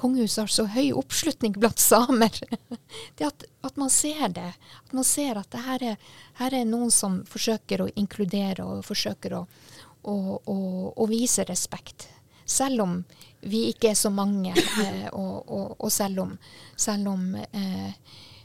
kongehuset 0.00 0.42
har 0.42 0.52
så 0.52 0.66
høy 0.74 0.92
oppslutning 0.96 1.54
blant 1.58 1.80
samer. 1.82 2.34
det 3.18 3.28
at, 3.28 3.46
at, 3.62 3.76
man 3.80 3.90
ser 3.92 4.28
det. 4.34 4.50
At 4.84 4.92
man 4.96 5.06
ser 5.08 5.40
at 5.40 5.50
det 5.54 5.62
her 5.66 5.86
er, 5.92 6.10
her 6.40 6.58
er 6.60 6.68
noen 6.68 6.92
som 6.94 7.22
forsøker 7.28 7.84
å 7.84 7.90
inkludere 8.00 8.66
og 8.66 8.84
forsøker 8.86 9.38
å, 9.38 9.44
å, 10.02 10.16
å, 10.38 10.58
å 10.96 11.08
vise 11.10 11.46
respekt. 11.48 12.08
Selv 12.44 12.84
om 12.84 12.98
vi 13.44 13.68
ikke 13.72 13.90
er 13.92 13.98
så 13.98 14.10
mange, 14.12 14.52
eh, 14.52 15.08
og, 15.12 15.48
og, 15.48 15.76
og, 15.78 15.90
selv 15.92 16.26
om, 16.26 16.36
selv 16.76 17.08
om 17.14 17.34
eh, 17.36 17.90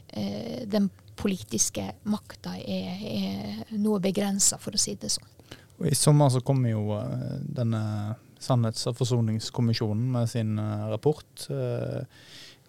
eh, 0.08 0.62
den 0.68 0.88
politiske 1.20 1.84
makta 2.08 2.56
er, 2.60 3.04
er 3.04 3.76
noe 3.76 4.00
begrensa, 4.00 4.56
for 4.60 4.76
å 4.76 4.80
si 4.80 4.96
det 5.00 5.12
sånn. 5.12 5.28
Og 5.80 5.88
I 5.88 5.96
sommer 5.96 6.32
så 6.32 6.42
kommer 6.44 6.72
jo 6.72 6.92
uh, 6.92 7.36
denne 7.40 7.80
Sannhets- 8.40 8.86
og 8.88 8.96
forsoningskommisjonen 8.96 10.06
med 10.14 10.28
sin 10.30 10.58
uh, 10.58 10.88
rapport. 10.90 11.46
Uh, 11.50 12.04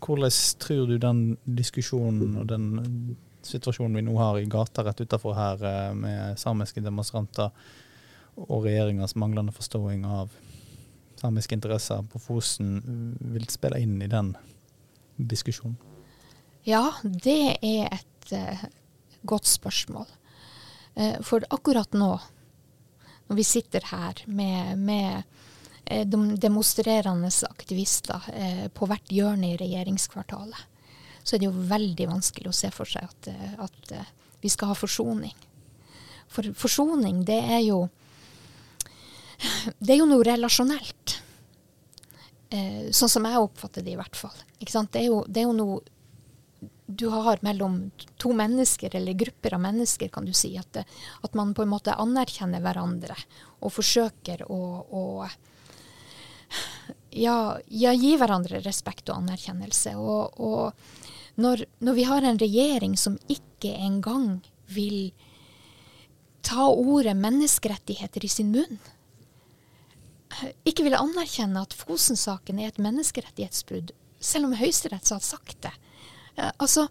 hvordan 0.02 0.34
tror 0.60 0.88
du 0.90 0.98
den 0.98 1.22
diskusjonen 1.46 2.40
og 2.42 2.48
den 2.50 2.66
situasjonen 3.46 3.96
vi 4.00 4.04
nå 4.06 4.16
har 4.20 4.40
i 4.40 4.50
gata 4.50 4.84
rett 4.86 5.02
utenfor 5.02 5.36
her, 5.38 5.62
med 5.98 6.40
samiske 6.42 6.82
demonstranter 6.82 7.50
og 8.38 8.66
regjeringas 8.66 9.16
manglende 9.18 9.54
forståing 9.54 10.04
av 10.06 10.34
samiske 11.22 11.58
interesser 11.58 12.02
på 12.10 12.22
Fosen, 12.22 13.16
vil 13.34 13.46
spille 13.50 13.82
inn 13.82 13.98
i 14.02 14.10
den 14.10 14.34
diskusjonen? 15.18 15.78
Ja, 16.66 16.98
det 17.02 17.58
er 17.62 17.90
et 17.94 18.34
godt 19.26 19.50
spørsmål. 19.50 20.06
for 21.22 21.46
akkurat 21.50 21.94
nå 21.94 22.14
når 23.32 23.38
vi 23.40 23.44
sitter 23.48 23.86
her 23.88 24.18
med, 24.28 24.76
med 24.84 25.22
eh, 25.22 25.24
de 26.06 26.36
demonstrerende 26.42 27.30
aktivister 27.50 28.28
eh, 28.34 28.68
på 28.74 28.88
hvert 28.90 29.12
hjørne 29.14 29.54
i 29.54 29.58
regjeringskvartalet, 29.60 30.68
så 31.24 31.36
er 31.36 31.42
det 31.42 31.50
jo 31.50 31.66
veldig 31.70 32.08
vanskelig 32.10 32.50
å 32.50 32.56
se 32.56 32.72
for 32.74 32.90
seg 32.90 33.06
at, 33.08 33.32
eh, 33.32 33.56
at 33.62 33.96
vi 34.42 34.50
skal 34.50 34.72
ha 34.72 34.78
forsoning. 34.78 35.36
For 36.32 36.48
forsoning, 36.58 37.26
det 37.28 37.42
er 37.58 37.66
jo 37.66 37.88
Det 39.82 39.96
er 39.96 39.98
jo 39.98 40.06
noe 40.06 40.24
relasjonelt. 40.24 41.16
sånn 42.94 43.10
som 43.10 43.26
jeg 43.26 43.42
oppfatter 43.42 43.82
det, 43.82 43.96
i 43.96 43.98
hvert 43.98 44.16
fall. 44.16 44.36
Det 44.60 45.00
er, 45.00 45.08
jo, 45.08 45.24
det 45.26 45.42
er 45.42 45.48
jo 45.48 45.56
noe 45.56 45.80
du 46.86 47.08
har 47.08 47.40
mellom 47.42 47.92
to 48.18 48.34
mennesker, 48.34 48.96
eller 48.96 49.14
grupper 49.14 49.54
av 49.54 49.62
mennesker, 49.64 50.10
kan 50.10 50.26
du 50.26 50.34
si. 50.34 50.58
At, 50.58 50.78
at 51.22 51.34
man 51.34 51.54
på 51.54 51.64
en 51.64 51.72
måte 51.72 51.96
anerkjenner 51.96 52.62
hverandre 52.62 53.16
og 53.62 53.74
forsøker 53.74 54.44
å, 54.52 54.62
å 54.86 55.04
ja, 57.12 57.58
ja, 57.68 57.94
gi 57.94 58.16
hverandre 58.20 58.62
respekt 58.66 59.10
og 59.12 59.22
anerkjennelse. 59.24 59.96
Og, 60.00 60.40
og 60.40 61.42
når, 61.42 61.66
når, 61.80 61.98
vi 62.00 62.08
har 62.08 62.28
en 62.28 62.42
regjering 62.42 62.98
som 63.00 63.20
ikke 63.32 63.74
engang 63.76 64.40
vil 64.72 65.12
ta 66.46 66.68
ordet 66.70 67.16
menneskerettigheter 67.20 68.26
i 68.26 68.32
sin 68.32 68.52
munn, 68.56 68.82
ikke 70.66 70.86
vil 70.88 70.96
anerkjenne 70.96 71.62
at 71.62 71.76
Fosen-saken 71.76 72.62
er 72.62 72.72
et 72.72 72.80
menneskerettighetsbrudd, 72.82 73.92
selv 74.22 74.48
om 74.48 74.56
Høyesterett 74.56 75.10
har 75.12 75.24
sagt 75.26 75.58
det, 75.66 75.74
altså, 76.58 76.88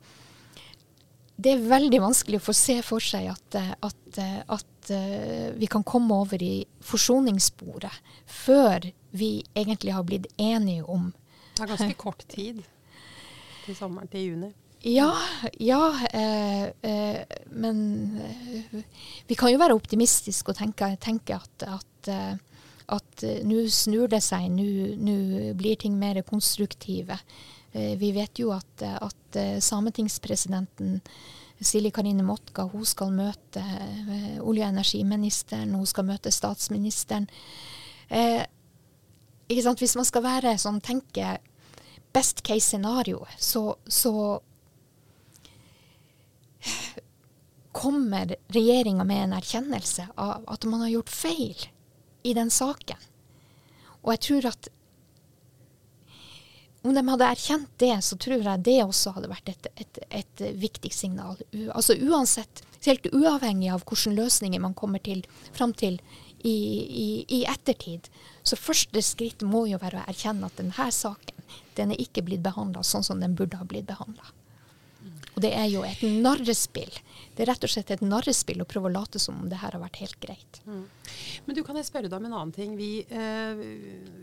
det 1.40 1.54
er 1.54 1.68
veldig 1.70 2.02
vanskelig 2.02 2.40
å 2.40 2.46
få 2.50 2.54
se 2.56 2.76
for 2.84 3.04
seg 3.04 3.30
at, 3.32 3.56
at, 3.56 3.80
at, 3.86 4.18
eh, 4.20 4.40
at 4.80 4.90
uh, 4.94 5.50
vi 5.60 5.68
kan 5.70 5.84
komme 5.84 6.16
over 6.22 6.42
i 6.42 6.64
forsoningssporet 6.80 8.00
før 8.26 8.88
vi 9.10 9.42
egentlig 9.54 9.92
har 9.94 10.06
blitt 10.06 10.26
enige 10.38 10.86
om 10.88 11.12
Det 11.56 11.66
er 11.66 11.72
ganske 11.74 12.00
kort 12.00 12.24
tid 12.28 12.62
til 13.66 13.76
sommeren, 13.76 14.08
til 14.08 14.30
juni. 14.30 14.50
Ja, 14.80 15.10
ja 15.60 15.82
eh, 16.08 16.70
eh, 16.80 17.34
men 17.52 17.82
vi 19.28 19.36
kan 19.36 19.52
jo 19.52 19.60
være 19.60 19.76
optimistiske 19.76 20.54
og 20.54 20.56
tenke, 20.56 20.88
tenke 21.02 21.36
at, 21.36 21.66
at, 21.66 22.12
at 22.88 23.24
nå 23.44 23.66
snur 23.68 24.08
det 24.08 24.22
seg, 24.24 24.48
nå 24.48 25.52
blir 25.58 25.76
ting 25.82 25.98
mer 26.00 26.22
konstruktive. 26.24 27.18
Eh, 27.72 27.98
vi 27.98 28.10
vet 28.12 28.38
jo 28.38 28.50
at, 28.54 28.82
at 28.82 29.38
eh, 29.38 29.58
sametingspresidenten 29.62 30.98
Silje 31.60 31.90
Karine 31.92 32.24
Motka 32.24 32.64
hun 32.72 32.86
skal 32.88 33.12
møte 33.12 33.60
eh, 33.60 34.38
olje- 34.40 34.64
og 34.64 34.72
energiministeren, 34.72 35.74
hun 35.76 35.86
skal 35.86 36.06
møte 36.08 36.32
statsministeren. 36.32 37.28
Eh, 38.08 38.44
Hvis 39.50 39.96
man 39.96 40.06
skal 40.06 40.22
være 40.22 40.56
sånn, 40.58 40.80
tenke 40.80 41.38
best 42.14 42.42
case 42.46 42.66
scenario, 42.66 43.26
så, 43.38 43.76
så 43.86 44.40
kommer 47.72 48.34
regjeringa 48.48 49.04
med 49.04 49.24
en 49.24 49.36
erkjennelse 49.38 50.08
av 50.16 50.44
at 50.50 50.64
man 50.64 50.80
har 50.84 50.94
gjort 50.96 51.12
feil 51.14 51.68
i 52.22 52.34
den 52.34 52.50
saken. 52.50 52.98
Og 54.02 54.12
jeg 54.14 54.22
tror 54.26 54.48
at 54.50 54.68
om 56.82 56.94
de 56.94 57.02
hadde 57.08 57.28
erkjent 57.28 57.70
det, 57.82 57.92
så 58.04 58.16
tror 58.16 58.40
jeg 58.40 58.64
det 58.64 58.78
også 58.84 59.12
hadde 59.16 59.30
vært 59.30 59.52
et, 59.52 59.68
et, 59.76 60.00
et 60.22 60.42
viktig 60.56 60.92
signal. 60.94 61.36
U 61.52 61.68
altså 61.74 61.96
uansett, 62.00 62.62
helt 62.86 63.10
uavhengig 63.12 63.68
av 63.74 63.84
hvilke 63.84 64.14
løsninger 64.16 64.62
man 64.62 64.76
kommer 64.78 65.02
til, 65.04 65.20
fram 65.52 65.74
til 65.76 65.98
i, 66.40 66.50
i, 66.50 67.08
i, 67.28 67.42
ettertid. 67.44 68.08
Så 68.42 68.56
første 68.56 69.02
skritt 69.04 69.44
må 69.44 69.66
jo 69.68 69.80
være 69.82 70.00
å 70.00 70.08
erkjenne 70.08 70.48
at 70.48 70.56
denne 70.60 70.90
saken 70.94 71.36
den 71.76 71.92
er 71.92 72.00
ikke 72.00 72.24
blitt 72.24 72.44
behandla 72.44 72.82
sånn 72.84 73.04
som 73.04 73.20
den 73.20 73.36
burde 73.36 73.60
ha 73.60 73.68
blitt 73.68 73.88
behandla. 73.88 74.32
Og 75.40 75.44
det 75.46 75.54
er 75.56 75.70
jo 75.72 75.80
et 75.88 76.00
narrespill. 76.20 76.90
Det 77.32 77.46
er 77.46 77.48
rett 77.48 77.62
og 77.64 77.70
slett 77.72 77.88
et 77.94 78.02
narrespill 78.04 78.60
å 78.60 78.66
prøve 78.68 78.90
å 78.90 78.92
late 78.92 79.16
som 79.22 79.38
om 79.40 79.46
det 79.48 79.56
her 79.62 79.72
har 79.72 79.80
vært 79.80 80.02
helt 80.02 80.18
greit. 80.20 80.58
Mm. 80.66 80.82
Men 81.46 81.56
du, 81.56 81.62
kan 81.64 81.78
jeg 81.80 81.88
spørre 81.88 82.10
deg 82.10 82.18
om 82.18 82.26
en 82.28 82.34
annen 82.36 82.52
ting? 82.52 82.74
Vi, 82.76 82.90
eh, 83.08 83.62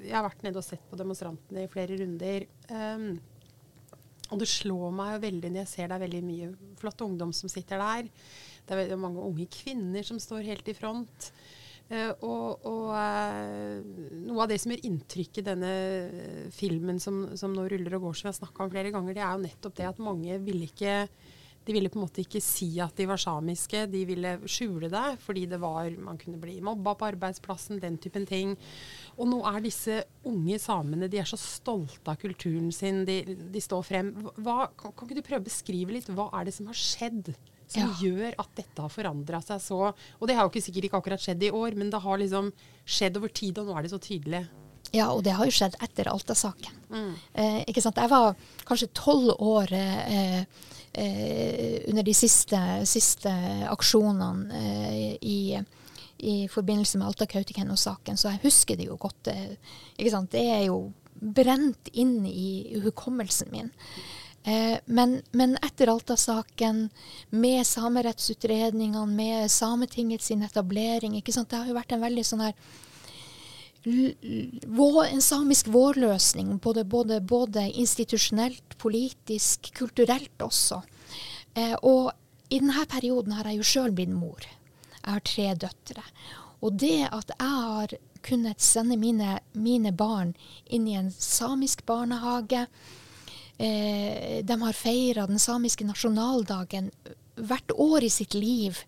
jeg 0.04 0.14
har 0.14 0.28
vært 0.28 0.46
nede 0.46 0.62
og 0.62 0.68
sett 0.68 0.84
på 0.86 1.00
demonstrantene 1.00 1.64
i 1.66 1.72
flere 1.74 1.98
runder. 1.98 2.46
Um, 2.70 3.08
og 4.30 4.44
det 4.44 4.50
slår 4.52 4.94
meg 4.94 5.16
jo 5.16 5.24
veldig 5.26 5.52
når 5.56 5.64
jeg 5.64 5.72
ser 5.72 5.90
det 5.90 5.98
er 5.98 6.06
veldig 6.06 6.22
mye 6.28 6.52
flott 6.84 7.02
ungdom 7.08 7.34
som 7.34 7.50
sitter 7.50 7.82
der. 7.82 8.14
Det 8.70 8.78
er 8.84 9.02
mange 9.02 9.26
unge 9.26 9.50
kvinner 9.58 10.06
som 10.06 10.22
står 10.22 10.46
helt 10.52 10.70
i 10.70 10.78
front. 10.78 11.32
Uh, 11.88 12.12
og, 12.28 12.66
og 12.68 12.90
uh, 12.92 13.80
noe 14.28 14.44
av 14.44 14.52
det 14.52 14.60
som 14.60 14.74
gjør 14.74 14.86
inntrykk 14.90 15.40
i 15.40 15.46
denne 15.48 15.72
filmen 16.52 17.00
som, 17.00 17.24
som 17.40 17.54
nå 17.56 17.64
ruller 17.72 17.96
og 17.96 18.10
går, 18.10 18.18
som 18.18 18.28
vi 18.28 18.34
har 18.34 18.40
snakka 18.42 18.66
om 18.66 18.74
flere 18.74 18.92
ganger, 18.92 19.16
det 19.16 19.24
er 19.24 19.34
jo 19.34 19.46
nettopp 19.46 19.78
det 19.80 19.88
at 19.88 20.02
mange 20.04 20.40
ville 20.44 20.68
ikke 20.68 20.98
de 21.68 21.76
ville 21.76 21.92
på 21.92 22.00
en 22.00 22.06
måte 22.06 22.24
ikke 22.24 22.40
si 22.44 22.70
at 22.80 22.96
de 22.96 23.06
var 23.10 23.20
samiske, 23.20 23.84
de 23.92 24.04
ville 24.08 24.34
skjule 24.48 24.88
det 24.92 25.18
fordi 25.24 25.44
det 25.52 25.60
var, 25.60 25.90
man 26.00 26.20
kunne 26.20 26.40
bli 26.40 26.62
mobba 26.64 26.94
på 26.96 27.10
arbeidsplassen, 27.10 27.82
den 27.84 27.98
typen 28.00 28.28
ting. 28.28 28.56
Og 29.18 29.28
nå 29.28 29.42
er 29.52 29.60
disse 29.66 30.00
unge 30.28 30.60
samene 30.64 31.10
de 31.12 31.20
er 31.20 31.28
så 31.28 31.40
stolte 31.40 32.14
av 32.14 32.20
kulturen 32.22 32.72
sin, 32.76 33.04
de, 33.08 33.20
de 33.52 33.64
står 33.64 33.84
frem. 33.84 34.14
Hva, 34.40 34.70
kan, 34.80 34.96
kan, 34.96 35.10
ikke 35.10 35.20
du 35.20 35.28
prøve 35.28 35.44
å 35.44 35.50
beskrive 35.50 35.98
litt, 35.98 36.12
hva 36.16 36.30
er 36.40 36.48
det 36.48 36.56
som 36.56 36.72
har 36.72 36.80
skjedd? 36.80 37.34
Som 37.68 37.84
ja. 37.84 37.96
gjør 38.00 38.38
at 38.40 38.52
dette 38.56 38.80
har 38.80 38.92
forandra 38.92 39.42
seg 39.44 39.60
så 39.60 39.80
Og 39.90 40.22
det 40.30 40.38
har 40.38 40.46
jo 40.46 40.52
ikke 40.54 40.64
sikkert 40.64 40.88
ikke 40.88 41.02
akkurat 41.02 41.24
skjedd 41.24 41.42
i 41.44 41.52
år, 41.52 41.76
men 41.76 41.92
det 41.92 42.00
har 42.00 42.22
liksom 42.22 42.54
skjedd 42.88 43.20
over 43.20 43.34
tid, 43.36 43.60
og 43.60 43.68
nå 43.68 43.76
er 43.76 43.84
det 43.84 43.92
så 43.92 44.00
tydelig. 44.00 44.46
Ja, 44.96 45.10
og 45.12 45.24
det 45.26 45.36
har 45.36 45.48
jo 45.48 45.54
skjedd 45.54 45.76
etter 45.84 46.08
Alta-saken. 46.08 46.78
Mm. 46.90 47.14
Eh, 47.34 47.60
ikke 47.68 47.84
sant? 47.84 48.00
Jeg 48.00 48.12
var 48.12 48.38
kanskje 48.68 48.88
tolv 48.96 49.34
år 49.44 49.74
eh, 49.76 50.46
eh, 50.94 51.82
under 51.90 52.06
de 52.08 52.14
siste, 52.16 52.62
siste 52.88 53.34
aksjonene 53.68 54.62
eh, 54.62 55.10
i, 55.20 55.40
i, 56.24 56.38
forbindelse 56.52 57.02
med 57.02 57.10
Alta-Kautokeino-saken, 57.10 58.20
så 58.20 58.32
jeg 58.32 58.46
husker 58.46 58.80
det 58.80 58.88
jo 58.88 58.96
godt. 59.02 59.32
Eh? 59.34 59.58
Det 59.98 60.46
er 60.46 60.64
jo 60.70 60.80
brent 61.20 61.92
inn 61.94 62.22
i 62.30 62.80
hukommelsen 62.84 63.52
min. 63.52 63.74
Eh, 64.48 64.80
men, 64.86 65.22
men, 65.32 65.58
etter 65.62 65.90
Alta-saken, 65.92 66.90
med 67.30 67.68
samerettsutredningene, 67.68 69.08
med 69.12 69.52
Sametingets 69.52 70.32
etablering? 70.32 71.18
Det 71.20 71.58
har 71.58 71.68
jo 71.68 71.76
vært 71.76 71.92
en 71.92 72.06
veldig 72.06 72.24
sånn 72.26 72.46
her 72.46 72.54
en 73.88 75.22
samisk 75.22 75.68
vårløsning, 75.72 76.58
både, 76.60 76.84
både, 76.84 77.20
både 77.22 77.62
institusjonelt, 77.80 78.78
politisk, 78.78 79.70
kulturelt 79.76 80.44
også. 80.44 80.82
Eh, 81.54 81.76
og 81.84 82.12
i 82.50 82.60
denne 82.60 82.86
perioden 82.88 83.36
har 83.38 83.48
jeg 83.48 83.60
jo 83.60 83.68
sjøl 83.68 83.96
blitt 83.96 84.12
mor. 84.12 84.44
Jeg 84.96 85.08
har 85.12 85.24
tre 85.28 85.48
døtre. 85.56 86.04
Og 86.64 86.80
det 86.80 87.08
at 87.12 87.32
jeg 87.36 87.48
har 87.48 87.98
kunnet 88.28 88.64
sende 88.64 88.98
mine, 89.00 89.40
mine 89.54 89.92
barn 89.92 90.34
inn 90.66 90.88
i 90.88 90.96
en 91.00 91.12
samisk 91.12 91.86
barnehage 91.88 92.66
eh, 93.58 94.44
De 94.44 94.60
har 94.62 94.74
feira 94.74 95.28
den 95.28 95.40
samiske 95.40 95.86
nasjonaldagen 95.86 96.92
hvert 97.38 97.72
år 97.78 98.04
i 98.04 98.10
sitt 98.10 98.34
liv. 98.34 98.80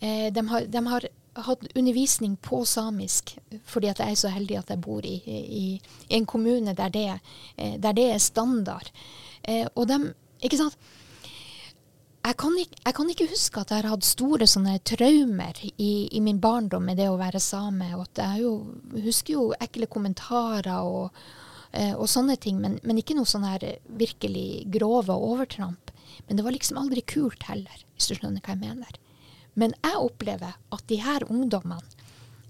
Eh, 0.00 0.32
de, 0.32 0.48
har, 0.48 0.66
de 0.70 0.86
har 0.86 1.08
hatt 1.34 1.66
undervisning 1.74 2.36
på 2.36 2.64
samisk 2.64 3.36
fordi 3.66 3.90
at 3.90 4.02
jeg 4.02 4.14
er 4.14 4.18
så 4.18 4.32
heldig 4.34 4.58
at 4.60 4.74
jeg 4.74 4.82
bor 4.84 5.06
i, 5.06 5.16
i, 5.26 5.64
i 6.10 6.18
en 6.18 6.26
kommune 6.26 6.74
der 6.74 6.92
det, 6.94 7.06
eh, 7.56 7.78
der 7.78 7.96
det 7.96 8.10
er 8.12 8.22
standard. 8.22 8.90
Eh, 9.42 9.66
og 9.74 9.88
de, 9.88 10.00
ikke 10.42 10.60
sant 10.60 10.78
jeg 12.24 12.38
kan, 12.40 12.54
ikke, 12.56 12.78
jeg 12.86 12.94
kan, 12.96 13.08
ikke, 13.12 13.26
huske 13.28 13.60
at 13.60 13.70
jeg 13.70 13.82
har 13.82 13.90
hatt 13.92 14.06
store 14.08 14.46
sånne 14.48 14.78
traumer 14.88 15.58
i, 15.76 16.08
i, 16.08 16.20
min 16.24 16.38
barndom 16.40 16.86
med 16.88 16.96
det 16.96 17.10
å 17.12 17.18
være 17.20 17.40
same. 17.42 17.90
og 17.92 18.06
at 18.06 18.22
Jeg 18.22 18.46
jo, 18.46 18.52
husker 19.04 19.34
jo 19.34 19.42
ekle 19.60 19.90
kommentarer 19.92 20.88
og, 20.88 21.18
og 21.96 22.06
sånne 22.10 22.36
ting, 22.38 22.60
men, 22.62 22.78
men, 22.86 22.98
ikke 23.00 23.16
noe 23.18 23.28
sånn 23.28 23.46
her 23.48 23.64
virkelig 23.98 24.64
grove 24.74 25.14
overtramp. 25.14 25.90
Men 26.28 26.38
det 26.38 26.44
var 26.46 26.54
liksom 26.54 26.78
aldri 26.78 27.02
kult 27.02 27.42
heller, 27.48 27.80
hvis 27.96 28.10
du 28.10 28.14
skjønner 28.14 28.44
hva 28.44 28.54
jeg 28.54 28.62
mener. 28.62 29.00
Men 29.58 29.74
jeg 29.82 30.02
opplever 30.02 30.54
at 30.54 30.86
de 30.90 31.00
her 31.02 31.26
ungdommene, 31.30 31.82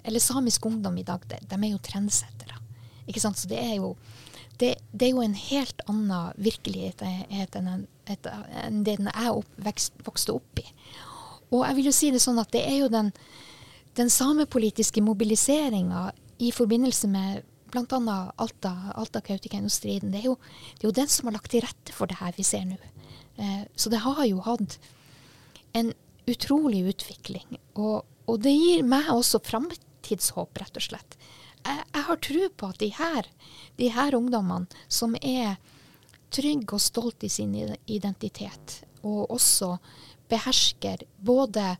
eller 0.04 0.20
samisk 0.20 0.66
ungdom 0.68 0.98
i 1.00 1.06
dag, 1.06 1.24
de, 1.30 1.38
de 1.40 1.56
er 1.56 1.72
jo 1.72 1.80
trendsettere. 1.80 2.60
Ikke 3.08 3.22
sant? 3.22 3.40
Så 3.40 3.48
det 3.48 3.60
er 3.60 3.78
jo, 3.78 3.94
det, 4.60 4.74
det 4.92 5.08
er 5.08 5.14
jo 5.14 5.24
en 5.24 5.36
helt 5.38 5.80
annen 5.88 6.36
virkelighet 6.44 7.04
enn, 7.04 7.86
enn 8.08 8.84
den 8.84 9.08
jeg 9.08 9.32
opp, 9.32 9.56
vekst, 9.64 9.96
vokste 10.04 10.36
opp 10.36 10.60
i. 10.60 10.66
Og 11.54 11.64
jeg 11.64 11.78
vil 11.78 11.88
jo 11.88 11.96
si 11.96 12.12
det 12.12 12.22
sånn 12.24 12.40
at 12.42 12.52
det 12.52 12.64
er 12.66 12.78
jo 12.82 12.92
den, 12.92 13.12
den 13.96 14.12
samepolitiske 14.12 15.02
mobiliseringa 15.04 16.10
i 16.42 16.50
forbindelse 16.52 17.08
med 17.12 17.44
bl.a. 17.74 18.16
Alta-Kautokeino-striden, 18.38 20.14
Alta 20.14 20.22
det, 20.22 20.34
det, 20.78 20.84
er 20.84 20.88
jo 20.88 20.96
den 21.02 21.10
som 21.10 21.28
har 21.28 21.38
lagt 21.38 21.52
til 21.52 21.64
rette 21.66 21.94
for 21.94 22.10
det 22.10 22.20
her 22.20 22.34
vi 22.38 22.46
ser 22.46 22.66
nå. 22.68 22.78
Eh, 23.36 23.62
så 23.76 23.90
det 23.90 24.04
har 24.04 24.24
jo 24.28 24.42
hatt 24.46 24.78
en 25.74 25.92
utrolig 26.30 26.84
utvikling. 26.94 27.58
Og, 27.74 28.04
og, 28.26 28.36
det 28.44 28.54
gir 28.54 28.84
meg 28.86 29.10
også 29.12 29.42
framtidshåp, 29.44 30.56
rett 30.62 30.80
og 30.80 30.86
slett. 30.86 31.18
Jeg, 31.64 31.82
jeg 31.82 32.06
har 32.08 32.22
tro 32.28 32.48
på 32.56 32.70
at 32.70 32.80
de 32.82 32.90
her, 32.94 33.30
de 33.80 33.90
her 33.92 34.16
ungdommene 34.16 34.84
som 34.88 35.16
er 35.20 35.56
trygge 36.34 36.76
og 36.76 36.82
stolte 36.82 37.28
i 37.28 37.32
sin 37.32 37.54
identitet, 37.86 38.80
og 39.04 39.30
også 39.34 39.76
behersker 40.30 41.04
både, 41.22 41.74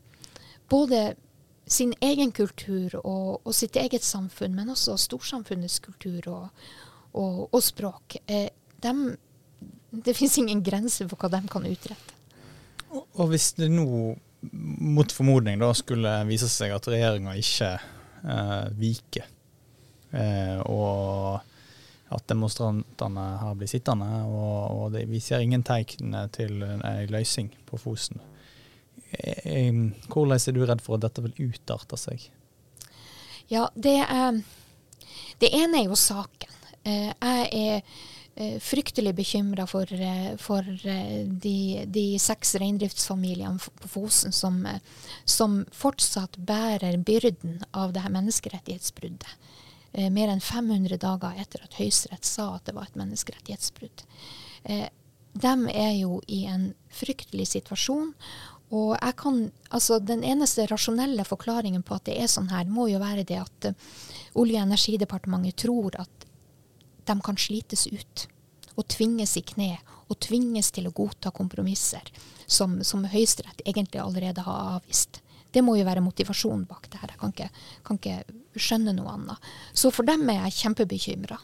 både 0.71 1.15
sin 1.67 1.95
egen 2.01 2.33
kultur 2.33 2.97
og, 3.01 3.41
og, 3.45 3.53
sitt 3.57 3.77
eget 3.81 4.05
samfunn, 4.05 4.55
men 4.57 4.73
også 4.75 4.97
storsamfunnets 5.01 5.79
kultur 5.85 6.29
og, 6.29 6.67
og, 7.13 7.47
og 7.51 7.63
språk. 7.65 8.19
Eh, 8.27 8.51
dem, 8.85 9.07
det 9.91 10.17
fins 10.17 10.37
ingen 10.43 10.63
grenser 10.65 11.09
for 11.09 11.21
hva 11.21 11.33
de 11.33 11.43
kan 11.51 11.67
utrette. 11.69 12.21
Og 12.95 13.31
hvis 13.33 13.55
det 13.59 13.71
nå 13.73 13.87
mot 14.53 15.13
formodning 15.13 15.57
da 15.59 15.71
skulle 15.75 16.11
vise 16.29 16.51
seg 16.53 16.75
at 16.75 16.87
regjeringa 16.93 17.33
ikke 17.41 17.71
eh, 17.73 18.69
viker, 18.77 19.33
eh, 20.13 20.61
og 20.69 21.41
at 22.15 22.29
demonstrantene 22.31 23.25
her 23.41 23.57
blir 23.59 23.71
sittende, 23.71 24.07
og, 24.29 24.93
det, 24.95 25.07
vi 25.11 25.19
ser 25.25 25.43
ingen 25.43 25.65
tegn 25.67 26.15
til 26.37 26.61
en 26.63 26.85
løsning 27.11 27.49
på 27.67 27.81
Fosen. 27.81 28.21
Eh, 29.19 29.71
hvordan 30.09 30.39
er 30.39 30.57
du 30.57 30.65
redd 30.65 30.83
for 30.85 30.99
at 30.99 31.07
dette 31.07 31.25
vil 31.27 31.51
utarte 31.51 31.99
seg? 32.01 32.27
Ja, 33.53 33.69
det, 33.75 33.99
det 35.43 35.53
ene 35.53 35.83
er 35.83 35.89
jo 35.89 35.99
saken. 35.99 36.61
Eh, 36.85 37.13
jeg 37.13 37.49
er 37.53 37.97
Eh, 38.37 38.61
fryktelig 38.61 39.15
bekymra 39.15 39.67
for, 39.67 39.93
eh, 39.93 40.37
for 40.37 40.87
eh, 40.87 41.27
de, 41.27 41.85
de, 41.87 42.19
seks 42.19 42.57
reindriftsfamiliene 42.59 43.59
på 43.59 43.89
Fosen 43.89 44.35
som, 44.35 44.57
som, 45.25 45.61
fortsatt 45.71 46.41
bærer 46.43 46.99
byrden 46.99 47.61
av 47.71 47.93
det 47.95 48.03
her 48.03 48.11
menneskerettighetsbruddet. 48.17 49.39
Mer 50.11 50.27
enn 50.33 50.41
500 50.43 50.99
dager 50.99 51.37
etter 51.39 51.63
at 51.63 51.77
Høyesterett 51.79 52.27
sa 52.27 52.49
at 52.57 52.65
det 52.67 52.73
var 52.75 52.89
et 52.89 52.97
menneskerettighetsbrudd. 52.99 54.03
De 54.65 55.53
er 55.71 55.93
jo 56.01 56.17
i 56.27 56.41
en 56.51 56.65
fryktelig 56.91 57.47
situasjon. 57.53 58.11
Og 58.73 58.95
jeg 58.97 59.17
kan, 59.21 59.41
altså 59.71 59.99
Den 60.01 60.25
eneste 60.25 60.67
rasjonelle 60.67 61.25
forklaringen 61.25 61.83
på 61.83 61.95
at 61.95 62.07
det 62.09 62.17
er 62.21 62.31
sånn 62.31 62.51
her, 62.51 62.65
må 62.65 62.89
jo 62.89 63.03
være 63.03 63.27
det 63.29 63.41
at 63.43 63.75
Olje- 64.35 64.59
og 64.59 64.67
energidepartementet 64.67 65.57
tror 65.63 65.95
at 66.01 66.27
de 67.05 67.15
kan 67.21 67.37
slites 67.37 67.87
ut 67.87 68.27
og 68.75 68.89
tvinges 68.91 69.37
i 69.39 69.45
kne 69.47 69.77
og 70.09 70.19
tvinges 70.25 70.73
til 70.75 70.89
å 70.89 70.95
godta 70.95 71.31
kompromisser 71.31 72.09
som, 72.47 72.81
som 72.83 73.05
Høyesterett 73.09 73.63
egentlig 73.65 74.03
allerede 74.03 74.43
har 74.45 74.79
avvist. 74.79 75.21
Det 75.55 75.63
må 75.63 75.77
jo 75.79 75.87
være 75.87 76.03
motivasjonen 76.03 76.65
bak 76.67 76.89
det 76.91 76.99
her. 76.99 77.13
Jeg 77.15 77.21
kan 77.21 77.35
ikke, 77.35 77.51
kan 77.87 78.01
ikke 78.01 78.59
skjønne 78.59 78.97
noe 78.97 79.13
annet. 79.13 79.53
Så 79.73 79.93
for 79.95 80.07
dem 80.09 80.27
er 80.33 80.43
jeg 80.43 80.59
kjempebekymra. 80.65 81.39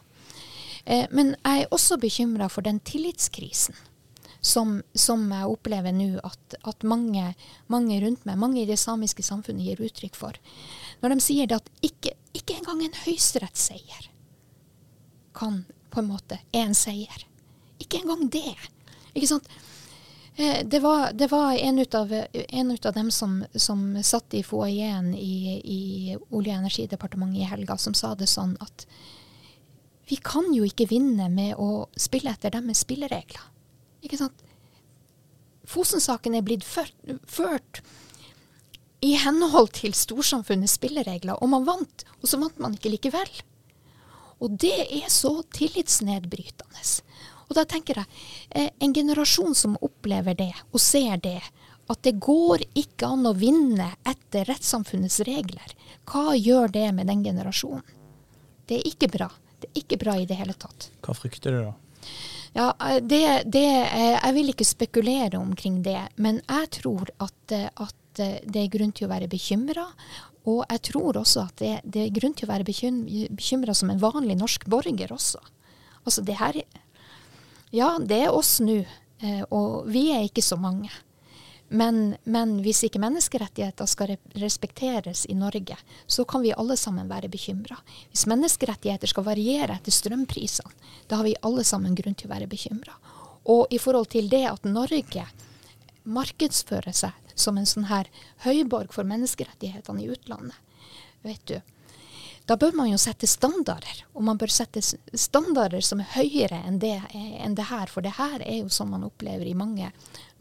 Eh, 0.85 1.07
men 1.15 1.37
jeg 1.37 1.67
er 1.67 1.75
også 1.77 2.01
bekymra 2.01 2.51
for 2.51 2.67
den 2.67 2.81
tillitskrisen 2.83 3.79
som, 4.41 4.79
som 4.97 5.27
jeg 5.33 5.49
opplever 5.53 5.93
nå 5.95 6.21
at, 6.25 6.57
at 6.65 6.87
mange, 6.89 7.35
mange, 7.73 7.99
rundt 8.05 8.25
meg, 8.29 8.39
mange 8.41 8.63
i 8.63 8.69
det 8.69 8.79
samiske 8.81 9.25
samfunnet, 9.25 9.67
gir 9.67 9.83
uttrykk 9.85 10.17
for. 10.17 10.39
Når 11.03 11.15
de 11.15 11.25
sier 11.25 11.51
det 11.51 11.61
at 11.61 11.73
ikke, 11.85 12.15
ikke 12.37 12.61
engang 12.61 12.85
en 12.85 13.03
høyesterettsseier 13.05 14.09
kan 15.37 15.63
på 15.91 16.01
en 16.01 16.11
måte 16.11 16.39
er 16.53 16.65
en 16.69 16.77
seier. 16.77 17.27
Ikke 17.81 18.01
engang 18.01 18.29
det. 18.31 18.55
Ikke 19.13 19.29
sant? 19.29 19.49
Eh, 20.37 20.67
det 20.67 20.81
var, 20.81 21.13
det 21.13 21.31
var 21.31 21.53
en, 21.57 21.79
ut 21.79 21.95
av, 21.95 22.13
en 22.33 22.71
ut 22.71 22.87
av 22.87 22.95
dem 22.95 23.11
som, 23.11 23.41
som 23.55 24.03
satt 24.03 24.35
i 24.35 24.43
foajeen 24.47 25.15
i, 25.15 25.61
i 25.65 25.81
Olje- 26.31 26.55
og 26.55 26.61
energidepartementet 26.63 27.43
i 27.43 27.49
helga, 27.51 27.77
som 27.77 27.97
sa 27.97 28.15
det 28.15 28.31
sånn 28.31 28.57
at 28.61 28.87
vi 30.11 30.17
kan 30.17 30.49
jo 30.55 30.67
ikke 30.67 30.89
vinne 30.91 31.29
med 31.31 31.59
å 31.59 31.87
spille 31.99 32.33
etter 32.33 32.55
deres 32.55 32.83
spilleregler. 32.83 33.43
Ikke 34.05 34.19
sant? 34.21 34.47
Fosen-saken 35.71 36.35
er 36.35 36.47
blitt 36.47 36.65
ført, 36.67 37.83
i 39.01 39.15
henhold 39.17 39.71
til 39.79 39.95
storsamfunnets 39.97 40.75
spilleregler, 40.77 41.39
og 41.41 41.53
man 41.55 41.65
vant, 41.65 42.05
og 42.21 42.29
så 42.29 42.41
vant 42.41 42.59
man 42.61 42.75
ikke 42.77 42.93
likevel. 42.93 43.31
Og 44.41 44.57
det 44.61 44.77
er 44.85 45.07
så 45.13 45.39
tillitsnedbrytende. 45.57 46.83
Og 47.49 47.57
da 47.59 47.65
tenker 47.69 48.01
jeg, 48.01 48.21
eh, 48.51 48.71
en 48.79 48.93
generasjon 48.95 49.55
som 49.55 49.79
opplever 49.81 50.37
det, 50.37 50.53
og 50.73 50.81
ser 50.81 51.17
det, 51.17 51.41
at 51.91 52.03
det 52.03 52.21
går 52.23 52.63
ikke 52.79 53.09
an 53.09 53.27
å 53.27 53.35
vinne 53.35 53.89
etter 54.07 54.47
rettssamfunnets 54.47 55.21
regler, 55.27 55.75
hva 56.07 56.37
gjør 56.37 56.71
det 56.71 56.95
med 56.95 57.11
den 57.11 57.25
generasjonen? 57.25 57.83
Det 58.67 58.79
er 58.79 58.87
ikke 58.87 59.11
bra. 59.11 59.31
Det 59.61 59.69
er 59.71 59.81
ikke 59.83 59.99
bra 59.99 60.15
i 60.17 60.27
det 60.27 60.37
hele 60.39 60.55
tatt. 60.55 60.91
Hva 61.03 61.17
frykter 61.17 61.57
du 61.57 61.65
da? 61.65 61.73
Ja, 62.57 62.73
eh, 62.81 62.99
det, 63.03 63.43
det, 63.47 63.67
eh, 63.87 64.17
Jeg 64.19 64.35
vil 64.35 64.53
ikke 64.53 64.67
spekulere 64.69 65.39
omkring 65.39 65.83
det, 65.87 66.09
men 66.17 66.43
jeg 66.49 66.71
tror 66.81 67.11
at, 67.19 67.53
at 67.53 67.97
det 68.21 68.59
er 68.59 68.73
grunn 68.73 68.91
til 68.93 69.07
å 69.07 69.13
være 69.13 69.31
bekymra. 69.31 69.87
Og 70.49 70.65
jeg 70.65 70.83
tror 70.89 71.21
også 71.21 71.45
at 71.47 71.61
det, 71.61 71.75
det 71.85 72.07
er 72.07 72.15
grunn 72.17 72.35
til 72.37 72.49
å 72.49 72.53
være 72.53 72.67
bekymra 72.67 73.75
som 73.77 73.93
en 73.93 74.01
vanlig 74.01 74.39
norsk 74.41 74.65
borger 74.71 75.13
også. 75.13 75.41
Altså 76.05 76.25
det 76.25 76.39
her 76.41 76.63
Ja, 77.71 77.99
det 77.99 78.25
er 78.25 78.35
oss 78.35 78.59
nå, 78.65 78.81
eh, 79.23 79.43
og 79.53 79.87
vi 79.93 80.09
er 80.15 80.25
ikke 80.27 80.45
så 80.45 80.59
mange. 80.59 80.91
Men, 81.73 82.17
men, 82.27 82.57
hvis 82.65 82.83
ikke 82.83 82.99
menneskerettigheter 82.99 83.87
skal 83.87 84.17
respekteres 84.43 85.23
i 85.31 85.37
Norge, 85.39 85.77
så 86.11 86.25
kan 86.27 86.43
vi 86.43 86.51
alle 86.51 86.75
sammen 86.77 87.07
være 87.11 87.31
bekymra. 87.31 87.79
Hvis 88.11 88.27
menneskerettigheter 88.27 89.11
skal 89.11 89.29
variere 89.29 89.77
etter 89.79 89.95
strømprisene, 89.95 90.73
da 91.07 91.21
har 91.21 91.29
vi 91.29 91.37
alle 91.47 91.63
sammen 91.67 91.95
grunn 91.95 92.19
til 92.19 92.27
å 92.27 92.35
være 92.35 92.51
bekymra. 92.51 92.97
Og 93.55 93.71
i 93.71 93.79
forhold 93.79 94.11
til 94.11 94.27
det 94.33 94.43
at 94.51 94.67
Norge 94.67 95.29
markedsfører 96.11 96.97
seg 96.97 97.37
som 97.39 97.59
en 97.59 97.69
sånn 97.71 97.87
her 97.87 98.11
høyborg 98.43 98.91
for 98.97 99.07
menneskerettighetene 99.07 100.03
i 100.03 100.11
utlandet, 100.11 100.59
vet 101.23 101.47
du, 101.47 101.61
da 102.51 102.57
bør 102.59 102.75
man 102.75 102.89
jo 102.91 102.99
sette 102.99 103.29
standarder. 103.31 104.03
Og 104.19 104.25
man 104.27 104.39
bør 104.41 104.51
sette 104.51 104.83
standarder 104.83 105.85
som 105.87 106.03
er 106.03 106.11
høyere 106.17 106.59
enn 106.67 106.81
det, 106.83 106.97
enn 107.15 107.55
det 107.55 107.69
her. 107.69 107.87
For 107.93 108.03
det 108.03 108.17
her 108.17 108.43
er 108.43 108.65
jo 108.65 108.73
som 108.75 108.91
man 108.91 109.07
opplever 109.07 109.47
i 109.47 109.55
mange, 109.55 109.93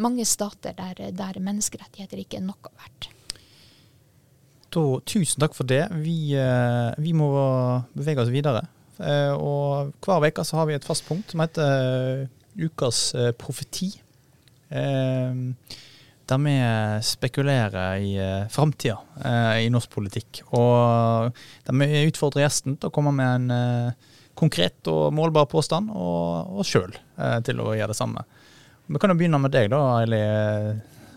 mange 0.02 0.26
stater 0.26 0.74
der, 0.78 1.12
der, 1.14 1.38
menneskerettigheter 1.38 2.24
ikke 2.24 2.40
er 2.40 2.48
noe 2.48 2.74
verdt. 2.74 3.12
Da, 4.74 4.84
tusen 5.06 5.42
takk 5.42 5.54
for 5.58 5.70
det. 5.70 5.84
Vi, 6.02 6.34
eh, 6.38 6.90
vi 7.02 7.14
må 7.18 7.30
bevege 7.94 8.26
oss 8.26 8.34
videre. 8.34 8.66
Eh, 8.98 9.34
og 9.38 9.94
hver 10.04 10.26
uke 10.26 10.44
har 10.44 10.68
vi 10.68 10.76
et 10.80 10.90
fast 10.90 11.06
punkt 11.08 11.32
som 11.32 11.46
heter 11.46 12.26
eh, 12.26 12.66
Ukas 12.66 13.14
profeti. 13.38 13.94
Eh, 14.74 15.46
der 16.30 16.42
vi 16.44 16.56
spekulerer 17.06 17.98
i 17.98 18.14
uh, 18.20 18.48
framtida 18.52 18.98
uh, 19.26 19.56
i 19.62 19.70
norsk 19.74 19.92
politikk. 19.94 20.44
Og 20.54 21.34
der 21.66 21.80
vi 21.82 22.06
utfordrer 22.10 22.46
gjesten 22.46 22.78
til 22.78 22.92
å 22.92 22.94
komme 22.94 23.14
med 23.16 23.30
en 23.40 23.50
uh, 23.54 24.14
konkret 24.40 24.88
og 24.88 25.10
målbar 25.16 25.50
påstand, 25.52 25.90
og 25.92 26.62
oss 26.62 26.70
sjøl 26.72 26.94
til 27.44 27.60
å 27.60 27.74
gjøre 27.76 27.92
det 27.92 27.98
samme. 27.98 28.22
Vi 28.88 29.02
kan 29.02 29.12
jo 29.12 29.18
begynne 29.20 29.42
med 29.44 29.52
deg, 29.52 29.68
da, 29.74 29.82
Eili. 30.00 30.22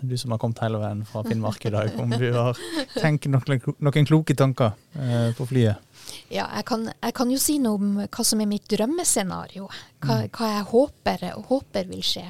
Du 0.03 0.17
som 0.19 0.35
har 0.35 0.41
kommet 0.43 0.59
hele 0.65 0.81
veien 0.83 1.05
fra 1.07 1.23
Finnmark 1.23 1.63
i 1.69 1.71
dag. 1.71 1.93
Om 2.03 2.17
du 2.19 2.25
har 2.35 2.59
tenkt 2.97 3.29
noen, 3.31 3.63
noen 3.79 4.09
kloke 4.09 4.35
tanker 4.35 4.75
på 5.39 5.47
flyet? 5.47 5.79
Ja, 6.35 6.49
jeg 6.57 6.67
kan, 6.67 6.89
jeg 6.91 7.15
kan, 7.15 7.31
jo 7.31 7.39
si 7.39 7.61
noe 7.63 7.79
om 7.79 8.03
hva 8.03 8.27
som 8.27 8.43
er 8.43 8.51
mitt 8.51 8.67
drømmescenario. 8.75 9.69
Hva, 10.03 10.19
mm. 10.25 10.35
hva 10.35 10.51
jeg 10.57 10.67
håper, 10.73 11.25
håper 11.53 11.87
vil 11.95 12.03
skje. 12.03 12.27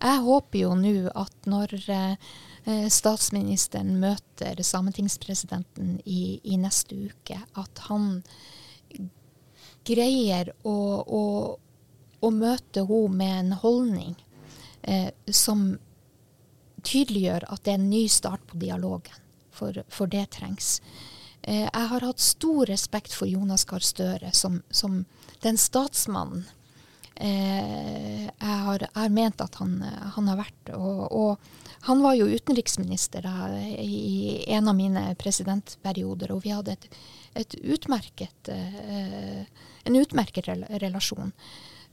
Jeg 0.00 0.22
håper 0.24 0.62
jo 0.62 0.74
nå 0.78 1.10
at 1.12 1.48
når 1.50 1.74
eh, 1.92 2.86
statsministeren 2.88 3.98
møter 4.00 4.62
sametingspresidenten 4.64 5.98
i, 6.04 6.40
i, 6.42 6.56
neste 6.60 6.96
uke, 7.10 7.36
at 7.36 7.82
han 7.90 8.22
greier 9.84 10.52
å, 10.64 10.76
å, 11.04 11.22
å 12.20 12.30
møte 12.32 12.84
henne 12.88 13.20
med 13.20 13.36
en 13.42 13.54
holdning 13.60 14.16
eh, 14.82 15.12
som 15.26 15.74
tydeliggjør 16.80 17.44
at 17.52 17.64
det 17.64 17.74
er 17.74 17.80
en 17.82 17.90
ny 17.92 18.06
start 18.08 18.46
på 18.48 18.60
dialogen. 18.60 19.16
For, 19.60 19.76
for 19.92 20.08
det 20.08 20.30
trengs. 20.38 20.78
Eh, 21.42 21.66
jeg 21.66 21.88
har 21.92 22.04
hatt 22.06 22.22
stor 22.24 22.64
respekt 22.70 23.12
for 23.12 23.28
Jonas 23.28 23.66
Gahr 23.68 23.84
Støre 23.84 24.30
som, 24.32 24.62
som 24.70 25.02
den 25.44 25.60
statsmannen 25.60 26.46
eh, 27.20 28.26
jeg, 28.26 28.58
har, 28.66 28.86
har, 28.94 29.14
ment 29.14 29.40
at 29.44 29.58
han, 29.60 29.78
han 30.16 30.30
har 30.32 30.40
vært. 30.40 30.74
Og, 30.76 31.00
og, 31.10 31.50
han 31.88 32.02
var 32.04 32.18
jo 32.18 32.28
utenriksminister 32.28 33.24
da, 33.24 33.48
i 33.80 34.44
en 34.52 34.68
av 34.68 34.76
mine 34.76 35.14
presidentperioder, 35.20 36.32
og 36.34 36.42
vi 36.44 36.52
hadde 36.52 36.74
et, 36.76 36.88
et 37.40 37.56
utmerket, 37.72 38.50
eh, 38.52 39.44
en 39.88 40.00
utmerket 40.02 40.50
relasjon. 40.82 41.32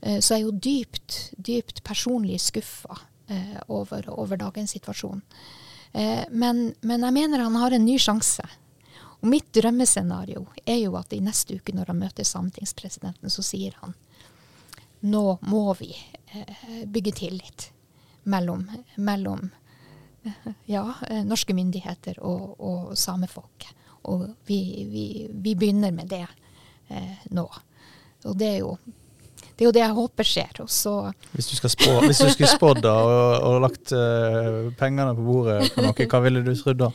Eh, 0.00 0.20
så 0.20 0.34
jeg 0.34 0.42
er 0.42 0.46
jo 0.46 0.58
dypt, 0.68 1.18
dypt 1.36 1.82
personlig 1.86 2.40
skuffa 2.42 2.98
eh, 3.28 3.58
over, 3.66 4.10
over, 4.12 4.36
dagens 4.36 4.76
situasjon. 4.76 5.22
Eh, 5.92 6.24
men, 6.30 6.72
men 6.80 7.06
jeg 7.06 7.16
mener 7.16 7.44
han 7.46 7.58
har 7.58 7.74
en 7.74 7.86
ny 7.86 7.98
sjanse. 8.02 8.44
Og 9.18 9.26
mitt 9.32 9.48
drømmescenario 9.54 10.44
er 10.64 10.78
jo 10.84 10.94
at 10.98 11.12
i 11.16 11.22
neste 11.24 11.58
uke, 11.58 11.74
når 11.74 11.90
han 11.90 12.04
møter 12.04 12.26
sametingspresidenten, 12.26 13.32
så 13.32 13.42
sier 13.42 13.74
han 13.82 13.96
nå 15.00 15.38
må 15.40 15.64
vi 15.78 15.92
eh, 16.32 16.84
bygge 16.86 17.12
tillit 17.12 17.70
mellom, 18.28 18.70
mellom 18.96 19.50
eh, 20.22 20.52
ja, 20.66 20.94
eh, 21.10 21.24
norske 21.24 21.54
myndigheter 21.54 22.20
og, 22.20 22.60
og 22.60 22.98
samefolket. 22.98 23.74
Og 24.08 24.28
vi, 24.46 24.60
vi, 24.88 25.06
vi, 25.32 25.54
begynner 25.54 25.92
med 25.92 26.08
det 26.08 26.26
eh, 26.88 27.26
nå. 27.34 27.46
Og 28.24 28.36
det 28.38 28.48
er 28.54 28.58
jo 28.62 28.76
det 29.58 29.64
er 29.64 29.66
jo 29.66 29.74
det 29.74 29.82
jeg 29.82 29.94
håper 29.96 30.28
skjer. 30.30 30.58
hvis 31.34 31.48
du, 31.50 31.54
skal 31.58 31.70
spå, 31.72 31.94
hvis 32.04 32.20
du 32.22 32.28
skulle 32.30 32.50
spådd 32.50 32.84
og, 32.86 33.14
og, 33.42 33.56
lagt 33.64 33.90
uh, 33.90 34.68
pengene 34.78 35.16
på 35.18 35.24
bordet 35.26 35.72
for 35.72 35.82
noe, 35.82 36.06
hva 36.12 36.20
ville 36.22 36.42
du 36.46 36.52
trodd 36.54 36.78
da? 36.84 36.90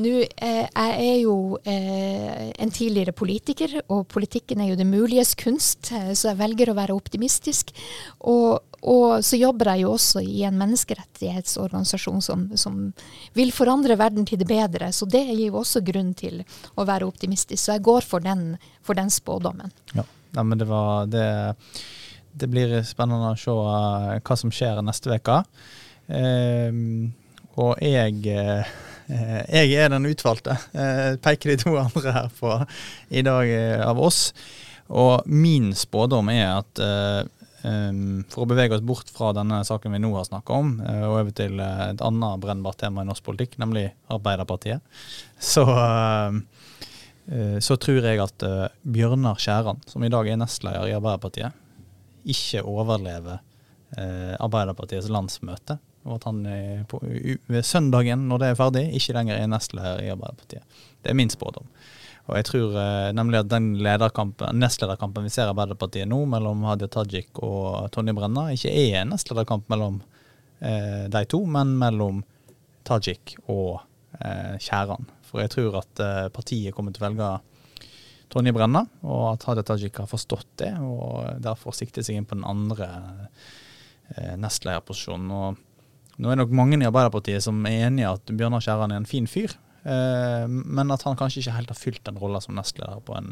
Nå, 0.00 0.12
eh, 0.24 0.64
Jeg 0.64 0.94
er 0.96 1.18
jo 1.20 1.58
eh, 1.68 2.52
en 2.56 2.72
tidligere 2.72 3.12
politiker, 3.12 3.74
og 3.92 4.06
politikken 4.08 4.62
er 4.62 4.70
jo 4.70 4.78
det 4.80 4.86
muliges 4.88 5.34
kunst, 5.36 5.90
eh, 5.92 6.12
så 6.14 6.30
jeg 6.30 6.40
velger 6.40 6.70
å 6.72 6.76
være 6.78 6.96
optimistisk. 6.96 7.74
Og, 8.32 8.62
og 8.80 9.24
så 9.26 9.36
jobber 9.36 9.74
jeg 9.74 9.84
jo 9.84 9.92
også 9.96 10.22
i 10.24 10.44
en 10.48 10.56
menneskerettighetsorganisasjon 10.60 12.24
som, 12.24 12.46
som, 12.56 12.78
vil 13.36 13.52
forandre 13.52 13.98
verden 14.00 14.24
til 14.28 14.40
det 14.40 14.48
bedre, 14.48 14.88
så 14.92 15.04
det 15.04 15.26
gir 15.28 15.50
jo 15.50 15.60
også 15.60 15.84
grunn 15.84 16.14
til 16.16 16.40
å 16.80 16.88
være 16.88 17.08
optimistisk. 17.08 17.60
Så 17.60 17.76
jeg 17.76 17.84
går 17.90 18.08
for 18.08 18.24
den, 18.24 18.54
for 18.80 18.96
den 18.96 19.12
spådommen. 19.12 19.74
Ja. 19.92 20.06
Nei, 20.36 20.44
men 20.46 20.60
det 20.60 20.68
var 20.70 21.08
det, 21.10 21.26
det 22.38 22.48
blir 22.50 22.76
spennende 22.86 23.32
å 23.34 23.38
se 23.38 23.54
uh, 23.54 24.18
hva 24.18 24.38
som 24.38 24.52
skjer 24.54 24.82
neste 24.86 25.16
uke. 25.16 25.42
Eh, 26.10 26.78
og 27.60 27.82
jeg 27.84 28.24
eh, 28.34 28.70
jeg 29.10 29.74
er 29.74 29.90
den 29.90 30.06
utvalgte, 30.06 30.56
Eh, 30.74 31.16
peker 31.22 31.52
de 31.52 31.56
to 31.58 31.74
andre 31.78 32.14
her 32.14 32.30
på 32.34 32.54
i 33.10 33.22
dag 33.26 33.50
av 33.86 33.98
oss. 33.98 34.32
Og 34.90 35.26
min 35.26 35.70
spådom 35.74 36.30
er 36.32 36.48
at 36.48 36.80
um, 37.62 38.24
for 38.30 38.42
å 38.42 38.48
bevege 38.50 38.74
oss 38.74 38.82
bort 38.82 39.10
fra 39.14 39.30
denne 39.34 39.60
saken 39.66 39.94
vi 39.94 40.00
nå 40.02 40.10
har 40.16 40.26
snakka 40.26 40.56
om, 40.56 40.72
og 40.82 41.12
over 41.20 41.30
til 41.30 41.62
et 41.62 42.02
annet 42.02 42.42
brennbart 42.42 42.80
tema 42.82 43.04
i 43.04 43.06
norsk 43.06 43.22
politikk, 43.28 43.54
nemlig 43.62 43.84
Arbeiderpartiet, 44.10 44.82
så 45.38 45.66
Eh, 45.70 46.40
så 47.60 47.76
tror 47.80 48.06
jeg 48.06 48.22
at 48.22 48.46
eh, 48.46 48.72
Bjørnar 48.82 49.38
Skjæran, 49.40 49.82
som 49.86 50.04
i 50.04 50.10
dag 50.12 50.28
er 50.28 50.40
nestleder 50.40 50.88
i 50.88 50.96
Arbeiderpartiet, 50.96 51.56
ikke 52.30 52.64
overlever 52.68 53.38
eh, 53.96 54.34
Arbeiderpartiets 54.38 55.10
landsmøte. 55.12 55.78
Og 56.08 56.14
at 56.16 56.24
han 56.30 56.38
på, 56.88 56.96
ved 57.04 57.64
søndagen, 57.68 58.22
når 58.30 58.40
det 58.40 58.46
er 58.48 58.56
ferdig, 58.56 58.84
ikke 58.96 59.12
lenger 59.18 59.36
er 59.36 59.50
nestleder 59.52 60.00
i 60.00 60.08
Arbeiderpartiet. 60.14 60.78
Det 61.04 61.12
er 61.12 61.18
min 61.18 61.28
spådom. 61.28 61.66
Og 62.30 62.38
jeg 62.38 62.46
tror 62.48 62.78
nemlig 63.12 63.40
at 63.42 63.50
den 63.50 63.66
nestlederkampen 63.76 65.26
vi 65.26 65.32
ser 65.34 65.50
i 65.50 65.52
Arbeiderpartiet 65.52 66.08
nå, 66.08 66.22
mellom 66.30 66.64
Hadia 66.64 66.88
Tajik 66.88 67.36
og 67.44 67.90
Tonje 67.92 68.14
Brenna, 68.16 68.46
ikke 68.54 68.72
er 68.72 69.02
en 69.02 69.12
nestlederkamp 69.12 69.68
mellom 69.72 70.00
eh, 70.60 71.04
de 71.12 71.24
to, 71.28 71.42
men 71.44 71.74
mellom 71.80 72.22
Tajik 72.86 73.36
og 73.44 73.82
eh, 74.24 74.56
Skjæran. 74.62 75.08
For 75.26 75.42
jeg 75.42 75.52
tror 75.54 75.80
at 75.82 76.02
eh, 76.02 76.26
partiet 76.34 76.74
kommer 76.76 76.94
til 76.94 77.04
å 77.04 77.08
velge 77.08 77.30
Tonje 78.30 78.54
Brenna, 78.54 78.84
og 79.02 79.24
at 79.32 79.46
Hadia 79.48 79.64
Tajik 79.66 79.98
har 79.98 80.10
forstått 80.10 80.52
det, 80.62 80.70
og 80.78 81.42
derfor 81.42 81.74
sikter 81.74 82.04
seg 82.06 82.20
inn 82.20 82.28
på 82.28 82.38
den 82.38 82.46
andre 82.46 82.86
eh, 84.14 84.36
nestlederposisjonen. 84.38 85.32
Og 85.34 86.20
nå 86.20 86.30
er 86.30 86.36
det 86.36 86.44
nok 86.44 86.54
mange 86.54 86.78
i 86.78 86.86
Arbeiderpartiet 86.86 87.42
som 87.42 87.58
er 87.66 87.88
enig 87.88 88.04
i 88.04 88.10
at 88.10 88.30
Bjørnar 88.30 88.62
Skjæran 88.62 88.94
er 88.94 89.02
en 89.02 89.08
fin 89.08 89.26
fyr, 89.30 89.56
men 89.80 90.92
at 90.92 91.06
han 91.06 91.16
kanskje 91.16 91.40
ikke 91.40 91.54
helt 91.56 91.70
har 91.72 91.78
fylt 91.78 92.02
den 92.04 92.18
rolla 92.20 92.36
som 92.44 92.52
nestleder 92.52 92.98
på 93.00 93.14
en 93.16 93.30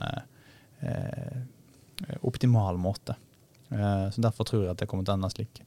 optimal 2.25 2.79
måte. 2.81 3.19
Så 3.69 4.25
Derfor 4.25 4.49
tror 4.49 4.63
jeg 4.63 4.73
at 4.73 4.81
det 4.81 4.89
kommer 4.89 5.05
til 5.05 5.13
å 5.13 5.19
ende 5.19 5.29
slik. 5.35 5.61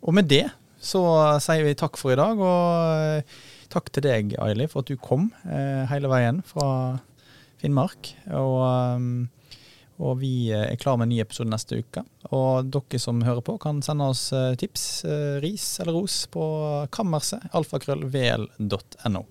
Og 0.00 0.16
med 0.16 0.30
det 0.32 0.46
så 0.80 1.02
sier 1.42 1.66
vi 1.66 1.76
takk 1.78 1.98
for 1.98 2.14
i 2.14 2.18
dag. 2.18 2.38
og 2.38 3.32
Takk 3.68 3.90
til 3.92 4.06
deg, 4.06 4.32
Aili, 4.40 4.64
for 4.70 4.80
at 4.80 4.88
du 4.88 4.96
kom 5.00 5.28
eh, 5.44 5.84
hele 5.90 6.08
veien 6.08 6.40
fra 6.46 6.96
Finnmark. 7.60 8.14
Og, 8.32 8.56
um, 8.96 9.28
og, 9.98 10.14
vi 10.22 10.48
er 10.56 10.78
klar 10.80 10.96
med 10.96 11.08
en 11.08 11.16
ny 11.16 11.20
episode 11.24 11.52
neste 11.52 11.82
uke. 11.82 12.04
Og 12.32 12.70
dere 12.72 13.02
som 13.02 13.20
hører 13.26 13.44
på, 13.44 13.58
kan 13.60 13.82
sende 13.84 14.08
oss 14.08 14.30
eh, 14.32 14.54
tips, 14.60 14.88
eh, 15.04 15.36
ris 15.44 15.74
eller 15.82 15.98
ros 16.00 16.22
på 16.32 16.44
kammerset 16.94 17.50
alfakrøllvl.no. 17.52 19.26